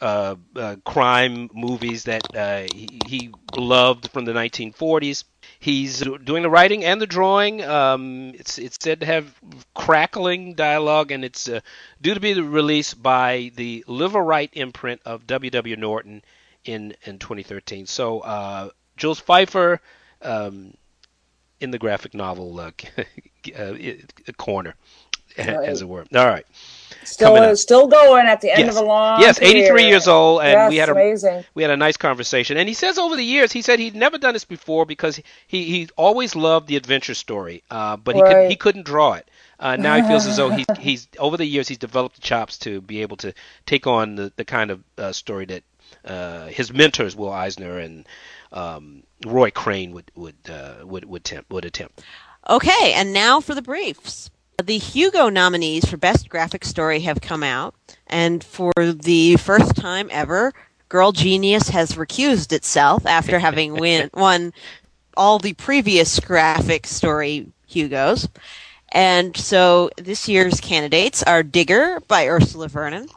uh, 0.00 0.36
uh, 0.56 0.76
crime 0.84 1.48
movies 1.54 2.04
that 2.04 2.22
uh, 2.36 2.62
he, 2.74 3.00
he 3.06 3.30
loved 3.56 4.10
from 4.10 4.24
the 4.24 4.32
1940s. 4.32 5.24
He's 5.60 6.00
doing 6.00 6.42
the 6.42 6.50
writing 6.50 6.84
and 6.84 7.00
the 7.00 7.06
drawing. 7.06 7.62
Um, 7.64 8.32
it's 8.34 8.58
it's 8.58 8.78
said 8.80 9.00
to 9.00 9.06
have 9.06 9.34
crackling 9.74 10.54
dialogue, 10.54 11.12
and 11.12 11.24
it's 11.24 11.48
uh, 11.48 11.60
due 12.00 12.14
to 12.14 12.20
be 12.20 12.34
released 12.40 13.00
by 13.02 13.52
the 13.54 13.84
Liveright 13.88 14.50
imprint 14.54 15.00
of 15.04 15.26
W.W. 15.26 15.76
Norton 15.76 16.22
in 16.64 16.94
in 17.04 17.18
2013. 17.18 17.86
So 17.86 18.20
uh, 18.20 18.70
Jules 18.96 19.20
Feiffer 19.20 19.78
um, 20.22 20.74
in 21.60 21.70
the 21.70 21.78
graphic 21.78 22.14
novel 22.14 22.58
uh, 22.60 22.70
uh, 23.56 23.74
corner, 24.36 24.74
as 25.38 25.82
it 25.82 25.88
were. 25.88 26.04
All 26.14 26.26
right. 26.26 26.46
Still, 27.04 27.56
still 27.56 27.88
going 27.88 28.26
at 28.26 28.40
the 28.40 28.50
end 28.50 28.66
Yes. 28.66 28.76
of 28.76 28.82
a 28.82 28.86
long. 28.86 29.20
Yes, 29.20 29.40
83 29.40 29.86
years 29.88 30.06
old, 30.06 30.42
and 30.42 30.52
yes, 30.52 30.70
we 30.70 30.76
had 30.76 30.88
a 30.88 30.92
amazing. 30.92 31.44
we 31.54 31.62
had 31.62 31.70
a 31.72 31.76
nice 31.76 31.96
conversation. 31.96 32.56
And 32.56 32.68
he 32.68 32.74
says 32.74 32.96
over 32.96 33.16
the 33.16 33.24
years, 33.24 33.50
he 33.50 33.60
said 33.60 33.80
he'd 33.80 33.96
never 33.96 34.18
done 34.18 34.34
this 34.34 34.44
before 34.44 34.86
because 34.86 35.16
he 35.48 35.64
he 35.64 35.88
always 35.96 36.36
loved 36.36 36.68
the 36.68 36.76
adventure 36.76 37.14
story, 37.14 37.64
uh, 37.70 37.96
but 37.96 38.14
he 38.14 38.22
could, 38.22 38.50
he 38.50 38.56
couldn't 38.56 38.84
draw 38.84 39.14
it. 39.14 39.28
Uh, 39.58 39.76
now 39.76 39.96
he 39.96 40.02
feels 40.02 40.26
as 40.26 40.36
though 40.36 40.50
he's 40.50 40.66
he's 40.78 41.08
over 41.18 41.36
the 41.36 41.44
years 41.44 41.66
he's 41.66 41.78
developed 41.78 42.16
the 42.16 42.22
chops 42.22 42.58
to 42.58 42.80
be 42.80 43.02
able 43.02 43.16
to 43.16 43.34
take 43.66 43.86
on 43.86 44.14
the 44.14 44.32
the 44.36 44.44
kind 44.44 44.70
of 44.70 44.82
uh, 44.96 45.12
story 45.12 45.44
that 45.46 45.62
uh, 46.04 46.46
his 46.46 46.72
mentors 46.72 47.16
Will 47.16 47.32
Eisner 47.32 47.78
and 47.78 48.06
um, 48.52 49.02
Roy 49.26 49.50
Crane 49.50 49.92
would 49.92 50.10
would 50.14 50.36
uh, 50.48 50.84
would 50.84 51.04
would 51.04 51.22
attempt 51.22 51.50
would 51.50 51.64
attempt. 51.64 52.00
Okay, 52.48 52.92
and 52.94 53.12
now 53.12 53.40
for 53.40 53.54
the 53.56 53.62
briefs. 53.62 54.30
The 54.62 54.78
Hugo 54.78 55.28
nominees 55.28 55.86
for 55.86 55.96
Best 55.96 56.28
Graphic 56.28 56.64
Story 56.64 57.00
have 57.00 57.20
come 57.20 57.42
out, 57.42 57.74
and 58.06 58.44
for 58.44 58.72
the 58.76 59.34
first 59.34 59.74
time 59.74 60.08
ever, 60.12 60.52
Girl 60.88 61.10
Genius 61.10 61.70
has 61.70 61.96
recused 61.96 62.52
itself 62.52 63.04
after 63.04 63.40
having 63.40 63.74
win- 63.80 64.10
won 64.14 64.52
all 65.16 65.40
the 65.40 65.54
previous 65.54 66.20
graphic 66.20 66.86
story 66.86 67.48
Hugos. 67.66 68.28
And 68.92 69.36
so 69.36 69.90
this 69.96 70.28
year's 70.28 70.60
candidates 70.60 71.24
are 71.24 71.42
Digger 71.42 71.98
by 72.06 72.28
Ursula 72.28 72.68
Vernon, 72.68 73.08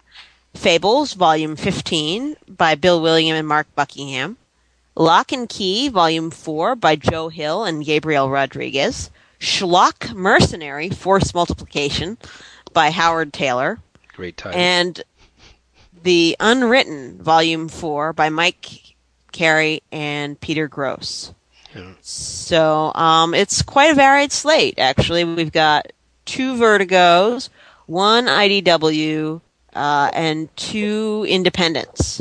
Fables, 0.55 1.13
Volume 1.13 1.55
15 1.55 2.37
by 2.47 2.73
Bill 2.73 2.99
Willingham 2.99 3.35
and 3.35 3.47
Mark 3.47 3.67
Buckingham. 3.75 4.37
Locke 4.95 5.31
and 5.31 5.47
Key, 5.47 5.89
Volume 5.89 6.31
4 6.31 6.75
by 6.75 6.95
Joe 6.95 7.29
Hill 7.29 7.65
and 7.65 7.85
Gabriel 7.85 8.31
Rodriguez. 8.31 9.11
Schlock 9.45 10.11
Mercenary, 10.13 10.89
Force 10.89 11.33
Multiplication 11.33 12.17
by 12.73 12.89
Howard 12.89 13.31
Tayler. 13.31 13.77
Great 14.13 14.37
title. 14.37 14.59
And 14.59 15.03
The 16.03 16.35
Unwritten, 16.39 17.21
Volume 17.21 17.69
4 17.69 18.11
by 18.13 18.29
Mike 18.29 18.95
Carey 19.31 19.83
and 19.91 20.39
Peter 20.39 20.67
Gross. 20.67 21.31
Yeah. 21.75 21.91
So 22.01 22.91
um, 22.95 23.35
it's 23.35 23.61
quite 23.61 23.91
a 23.91 23.95
varied 23.95 24.31
slate, 24.31 24.79
actually. 24.79 25.23
We've 25.23 25.51
got 25.51 25.91
two 26.25 26.55
Vertigos, 26.55 27.49
one 27.85 28.25
IDW, 28.25 29.41
uh, 29.75 30.09
and 30.11 30.55
two 30.57 31.23
Independents. 31.29 32.19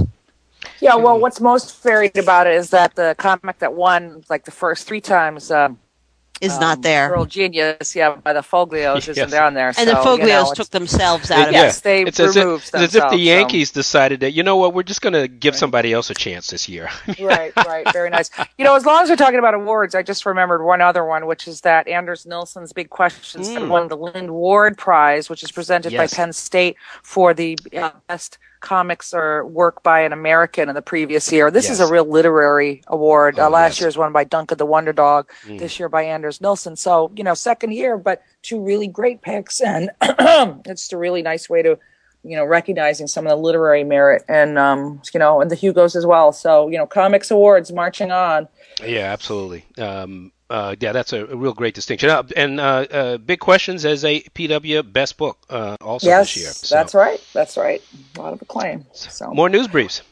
Yeah, 0.80 0.96
well, 0.96 1.18
what's 1.18 1.40
most 1.40 1.82
varied 1.82 2.18
about 2.18 2.46
it 2.46 2.54
is 2.54 2.68
that 2.70 2.94
the 2.96 3.14
comic 3.16 3.60
that 3.60 3.72
won 3.72 4.24
like 4.28 4.44
the 4.44 4.50
first 4.50 4.86
three 4.86 5.00
times 5.00 5.50
um, 5.50 5.78
Is 6.40 6.58
not 6.58 6.76
um, 6.78 6.82
there. 6.82 7.08
Girl 7.10 7.24
Genius, 7.26 7.94
yeah, 7.94 8.16
by 8.16 8.32
the 8.32 8.40
Foglios 8.40 8.96
Yes. 9.06 9.08
isn't 9.08 9.30
down 9.30 9.54
there. 9.54 9.68
and 9.78 9.88
the 9.88 10.02
so, 10.02 10.14
you 10.16 10.18
know, 10.18 10.24
Foglios 10.44 10.54
took 10.54 10.68
themselves 10.70 11.30
out 11.30 11.46
of 11.48 11.52
Yes, 11.52 11.78
it. 11.78 11.84
they 11.84 12.02
it's 12.02 12.18
as 12.18 12.34
if, 12.36 12.44
removed 12.44 12.64
it's 12.64 12.74
as 12.74 12.82
if 12.82 12.90
the 12.92 12.98
themselves, 12.98 13.12
so- 13.14 13.18
Yankees 13.18 13.70
decided 13.70 14.20
that 14.20 14.32
you 14.32 14.42
know 14.42 14.56
what 14.56 14.74
we're 14.74 14.82
just 14.82 15.00
going 15.00 15.12
to 15.12 15.28
give 15.28 15.54
somebody 15.54 15.92
else 15.92 16.10
a 16.10 16.14
chance 16.14 16.48
this 16.48 16.68
year. 16.68 16.90
right, 17.20 17.52
right, 17.56 17.90
very 17.92 18.10
nice. 18.10 18.30
You 18.58 18.64
know, 18.64 18.74
as 18.74 18.84
long 18.84 19.04
as 19.04 19.10
we're 19.10 19.16
talking 19.16 19.38
about 19.38 19.54
awards, 19.54 19.94
I 19.94 20.02
just 20.02 20.26
remembered 20.26 20.64
one 20.64 20.80
other 20.80 21.04
one, 21.04 21.26
which 21.26 21.46
is 21.46 21.60
that 21.62 21.86
Anders 21.86 22.26
Nilsen's 22.26 22.72
Big 22.72 22.90
Questions 22.90 23.48
that 23.54 23.62
Mm. 23.62 23.68
won 23.68 23.88
the 23.88 23.96
Lynd 23.96 24.30
Ward 24.32 24.76
Prize, 24.76 25.30
which 25.30 25.42
is 25.44 25.52
presented 25.52 25.92
Yes. 25.92 26.10
by 26.12 26.16
Penn 26.16 26.32
State 26.32 26.76
for 27.02 27.32
the 27.32 27.56
uh, 27.76 27.90
best 28.08 28.38
comics 28.64 29.14
or 29.14 29.46
work 29.46 29.82
by 29.82 30.00
an 30.00 30.12
American 30.12 30.68
in 30.68 30.74
the 30.74 30.82
previous 30.82 31.30
year. 31.30 31.50
This 31.50 31.70
is 31.70 31.78
a 31.78 31.86
real 31.86 32.04
literary 32.04 32.82
award. 32.88 33.38
Oh, 33.38 33.46
uh, 33.46 33.50
last 33.50 33.74
yes. 33.74 33.80
year's 33.82 33.98
won 33.98 34.12
by 34.12 34.24
Duncan 34.24 34.58
the 34.58 34.66
Wonder 34.66 34.92
Dog. 34.92 35.30
Mm. 35.44 35.60
This 35.60 35.78
year 35.78 35.88
by 35.88 36.02
Anders 36.02 36.40
Nilsen. 36.40 36.74
So 36.76 37.12
you 37.14 37.22
know, 37.22 37.34
second 37.34 37.72
year, 37.72 37.96
but 37.96 38.22
two 38.42 38.60
really 38.60 38.88
great 38.88 39.22
picks, 39.22 39.60
and 39.60 39.90
it's 40.02 40.92
a 40.92 40.98
really 40.98 41.22
nice 41.22 41.48
way 41.48 41.62
to 41.62 41.78
you 42.24 42.36
know, 42.36 42.44
recognizing 42.44 43.06
some 43.06 43.26
of 43.26 43.30
the 43.30 43.36
literary 43.36 43.84
merit 43.84 44.24
and, 44.28 44.58
um, 44.58 45.00
you 45.12 45.20
know, 45.20 45.42
and 45.42 45.50
the 45.50 45.54
Hugos 45.54 45.94
as 45.94 46.06
well. 46.06 46.32
So, 46.32 46.68
you 46.68 46.78
know, 46.78 46.86
comics 46.86 47.30
awards 47.30 47.70
marching 47.70 48.10
on. 48.10 48.48
Yeah, 48.82 49.12
absolutely. 49.12 49.66
Um, 49.76 50.32
uh, 50.50 50.76
yeah, 50.78 50.92
that's 50.92 51.12
a, 51.12 51.24
a 51.26 51.36
real 51.36 51.54
great 51.54 51.74
distinction. 51.74 52.10
Uh, 52.10 52.22
and 52.36 52.60
uh, 52.60 52.64
uh, 52.90 53.16
Big 53.18 53.40
Questions 53.40 53.84
as 53.84 54.04
a 54.04 54.20
PW 54.20 54.92
Best 54.92 55.16
Book 55.16 55.38
uh, 55.50 55.76
also 55.80 56.06
yes, 56.06 56.34
this 56.34 56.42
year. 56.42 56.50
So, 56.52 56.74
that's 56.74 56.94
right. 56.94 57.20
That's 57.32 57.56
right. 57.56 57.82
A 58.16 58.20
lot 58.20 58.32
of 58.32 58.42
acclaim. 58.42 58.84
So, 58.92 59.32
More 59.32 59.48
news 59.48 59.68
briefs. 59.68 60.02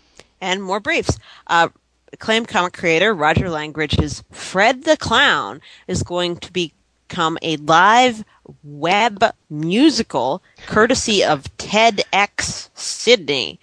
and 0.40 0.62
more 0.62 0.80
briefs. 0.80 1.18
Uh, 1.46 1.68
acclaimed 2.12 2.48
comic 2.48 2.72
creator 2.72 3.14
Roger 3.14 3.48
Langridge's 3.50 4.22
Fred 4.30 4.84
the 4.84 4.96
Clown 4.96 5.60
is 5.86 6.02
going 6.02 6.36
to 6.38 6.52
become 6.52 7.38
a 7.42 7.56
live 7.58 8.24
web 8.64 9.22
musical 9.50 10.42
courtesy 10.66 11.22
of 11.22 11.44
TEDx 11.58 12.68
Sydney. 12.74 13.60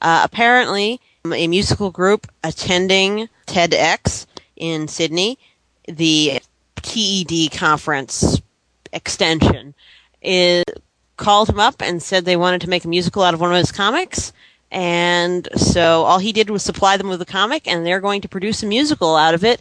Uh, 0.00 0.22
apparently, 0.24 1.00
a 1.32 1.46
musical 1.46 1.90
group 1.90 2.26
attending 2.42 3.28
TEDx 3.46 4.26
in 4.56 4.88
Sydney, 4.88 5.38
the 5.86 6.40
TED 6.76 7.52
conference 7.52 8.40
extension, 8.92 9.74
is 10.20 10.64
called 11.16 11.48
him 11.48 11.60
up 11.60 11.80
and 11.80 12.02
said 12.02 12.24
they 12.24 12.36
wanted 12.36 12.60
to 12.62 12.68
make 12.68 12.84
a 12.84 12.88
musical 12.88 13.22
out 13.22 13.34
of 13.34 13.40
one 13.40 13.52
of 13.52 13.58
his 13.58 13.72
comics. 13.72 14.32
And 14.70 15.48
so 15.56 16.04
all 16.04 16.18
he 16.18 16.32
did 16.32 16.50
was 16.50 16.62
supply 16.62 16.96
them 16.96 17.08
with 17.08 17.20
a 17.20 17.26
comic, 17.26 17.68
and 17.68 17.84
they're 17.84 18.00
going 18.00 18.22
to 18.22 18.28
produce 18.28 18.62
a 18.62 18.66
musical 18.66 19.16
out 19.16 19.34
of 19.34 19.44
it. 19.44 19.60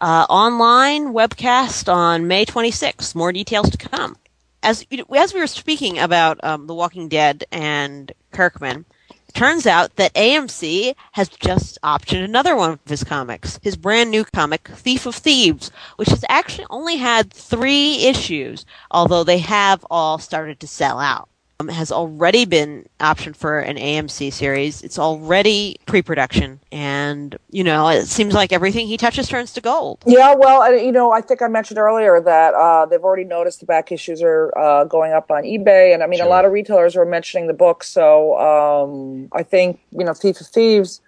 Uh, 0.00 0.26
online 0.28 1.12
webcast 1.12 1.92
on 1.92 2.26
May 2.26 2.44
26th. 2.44 3.14
More 3.14 3.32
details 3.32 3.70
to 3.70 3.78
come. 3.78 4.16
As 4.62 4.84
as 5.14 5.32
we 5.32 5.40
were 5.40 5.46
speaking 5.46 5.98
about 5.98 6.42
um, 6.42 6.66
The 6.66 6.74
Walking 6.74 7.08
Dead 7.08 7.44
and 7.52 8.10
Kirkman, 8.32 8.84
turns 9.32 9.66
out 9.66 9.96
that 9.96 10.14
AMC 10.14 10.94
has 11.12 11.28
just 11.28 11.78
optioned 11.82 12.24
another 12.24 12.56
one 12.56 12.72
of 12.72 12.80
his 12.86 13.04
comics, 13.04 13.58
his 13.62 13.76
brand 13.76 14.10
new 14.10 14.24
comic, 14.24 14.68
Thief 14.68 15.06
of 15.06 15.14
Thieves, 15.14 15.70
which 15.96 16.08
has 16.08 16.24
actually 16.28 16.66
only 16.70 16.96
had 16.96 17.32
three 17.32 18.06
issues, 18.06 18.64
although 18.90 19.24
they 19.24 19.38
have 19.38 19.84
all 19.90 20.18
started 20.18 20.60
to 20.60 20.66
sell 20.66 20.98
out. 20.98 21.28
Um, 21.60 21.66
has 21.66 21.90
already 21.90 22.44
been 22.44 22.88
optioned 23.00 23.34
for 23.34 23.58
an 23.58 23.78
AMC 23.78 24.32
series. 24.32 24.80
It's 24.82 24.96
already 24.96 25.76
pre-production, 25.86 26.60
and 26.70 27.36
you 27.50 27.64
know 27.64 27.88
it 27.88 28.06
seems 28.06 28.32
like 28.32 28.52
everything 28.52 28.86
he 28.86 28.96
touches 28.96 29.26
turns 29.26 29.52
to 29.54 29.60
gold. 29.60 29.98
yeah, 30.06 30.36
well, 30.36 30.72
you 30.72 30.92
know, 30.92 31.10
I 31.10 31.20
think 31.20 31.42
I 31.42 31.48
mentioned 31.48 31.78
earlier 31.78 32.20
that 32.20 32.54
uh, 32.54 32.86
they've 32.86 33.02
already 33.02 33.24
noticed 33.24 33.58
the 33.58 33.66
back 33.66 33.90
issues 33.90 34.22
are 34.22 34.56
uh, 34.56 34.84
going 34.84 35.12
up 35.12 35.32
on 35.32 35.42
eBay. 35.42 35.92
And 35.92 36.04
I 36.04 36.06
mean, 36.06 36.18
Sure. 36.18 36.28
a 36.28 36.30
lot 36.30 36.44
of 36.44 36.52
retailers 36.52 36.94
are 36.94 37.04
mentioning 37.04 37.48
the 37.48 37.54
book. 37.54 37.82
So 37.82 38.38
um, 38.38 39.28
I 39.32 39.42
think, 39.42 39.80
you 39.90 40.04
know, 40.04 40.14
Thief 40.14 40.40
of 40.40 40.46
Thieves. 40.46 41.00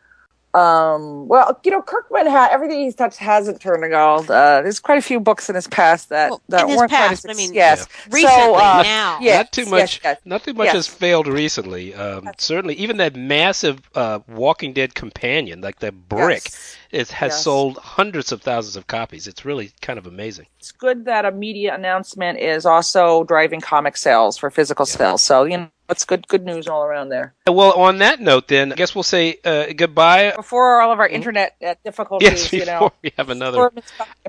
Um, 0.53 1.29
well, 1.29 1.59
you 1.63 1.71
know, 1.71 1.81
Kirkman 1.81 2.27
had 2.27 2.51
everything 2.51 2.81
he's 2.81 2.97
touched 2.97 3.19
hasn't 3.19 3.61
turned 3.61 3.83
to 3.85 3.89
gold. 3.89 4.31
Uh, 4.31 4.63
there's 4.63 4.81
quite 4.81 4.99
a 4.99 5.03
few 5.03 5.21
books 5.21 5.49
in 5.49 5.55
his 5.55 5.69
past 5.69 6.09
that, 6.09 6.31
Well, 6.31 6.43
that 6.49 6.63
in 6.63 6.69
his 6.71 6.77
weren't 6.79 6.91
past, 6.91 7.23
quite 7.23 7.31
I 7.31 7.33
as 7.33 7.37
mean, 7.39 7.55
yes. 7.55 7.87
Recently, 8.11 8.23
So, 8.37 8.55
uh, 8.57 8.83
now, 8.83 9.19
yeah. 9.21 9.37
not 9.39 9.53
too 9.53 9.63
yes, 9.63 9.71
much. 9.71 10.01
yes, 10.03 10.19
Not 10.25 10.43
too 10.45 10.55
much 10.55 10.65
yes. 10.67 10.75
has 10.75 10.87
failed 10.89 11.29
recently. 11.29 11.95
Um, 11.95 12.29
certainly, 12.39 12.75
even 12.75 12.97
that 12.97 13.15
massive 13.15 13.81
uh, 13.95 14.19
Walking 14.29 14.73
Dead 14.73 14.95
companion, 14.97 15.61
like 15.61 15.79
that 15.81 16.09
brick, 16.09 16.43
Yes. 16.47 16.77
it 16.91 17.09
has 17.13 17.31
Yes. 17.31 17.43
sold 17.45 17.79
hundreds 17.79 18.33
of 18.33 18.43
thousands 18.43 18.75
of 18.77 18.89
copies. 18.89 19.29
It's 19.29 19.45
really 19.45 19.71
kind 19.83 19.99
of 20.01 20.07
amazing. 20.07 20.47
It's 20.59 20.73
good 20.73 21.05
that 21.05 21.25
a 21.25 21.31
media 21.31 21.75
announcement 21.77 22.39
is 22.41 22.67
also 22.67 23.23
driving 23.25 23.61
comic 23.61 23.97
sales 23.97 24.37
for 24.37 24.51
physical 24.51 24.85
sales. 24.87 25.23
So, 25.23 25.45
you 25.45 25.71
know, 25.91 25.93
it's 25.93 26.05
good 26.05 26.27
good 26.29 26.45
news 26.45 26.69
all 26.69 26.85
around 26.85 27.09
there. 27.09 27.35
Well, 27.47 27.73
on 27.73 27.99
that 27.99 28.21
note, 28.21 28.49
then 28.49 28.73
I 28.73 28.77
guess 28.77 28.95
we'll 28.95 29.03
say 29.03 29.39
uh, 29.45 29.67
goodbye. 29.77 30.33
Before 30.37 30.81
all 30.81 30.93
of 30.93 31.01
our 31.01 31.09
internet 31.09 31.57
uh, 31.65 31.75
difficulties. 31.85 32.29
Yes, 32.29 32.53
you 32.53 32.61
before 32.61 32.81
know, 32.81 32.93
we 33.03 33.13
have 33.17 33.31
another 33.31 33.71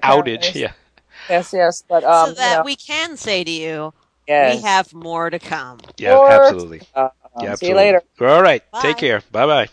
outage. 0.03 0.55
Yeah. 0.55 0.73
Yes, 1.29 1.53
yes, 1.53 1.83
but 1.87 2.03
um, 2.03 2.29
so 2.29 2.33
that 2.35 2.49
you 2.51 2.57
know, 2.57 2.63
we 2.63 2.75
can 2.75 3.15
say 3.15 3.43
to 3.43 3.51
you, 3.51 3.93
yes. 4.27 4.55
we 4.55 4.61
have 4.63 4.93
more 4.93 5.29
to 5.29 5.39
come. 5.39 5.79
Yeah. 5.97 6.17
Or- 6.17 6.31
Absolutely. 6.31 6.81
Uh, 6.95 7.09
Yeah. 7.41 7.55
see 7.55 7.69
you 7.69 7.75
later. 7.75 8.01
All 8.19 8.41
right. 8.41 8.63
Bye. 8.71 8.81
Take 8.81 8.97
care. 8.97 9.21
Bye 9.31 9.45
bye. 9.45 9.69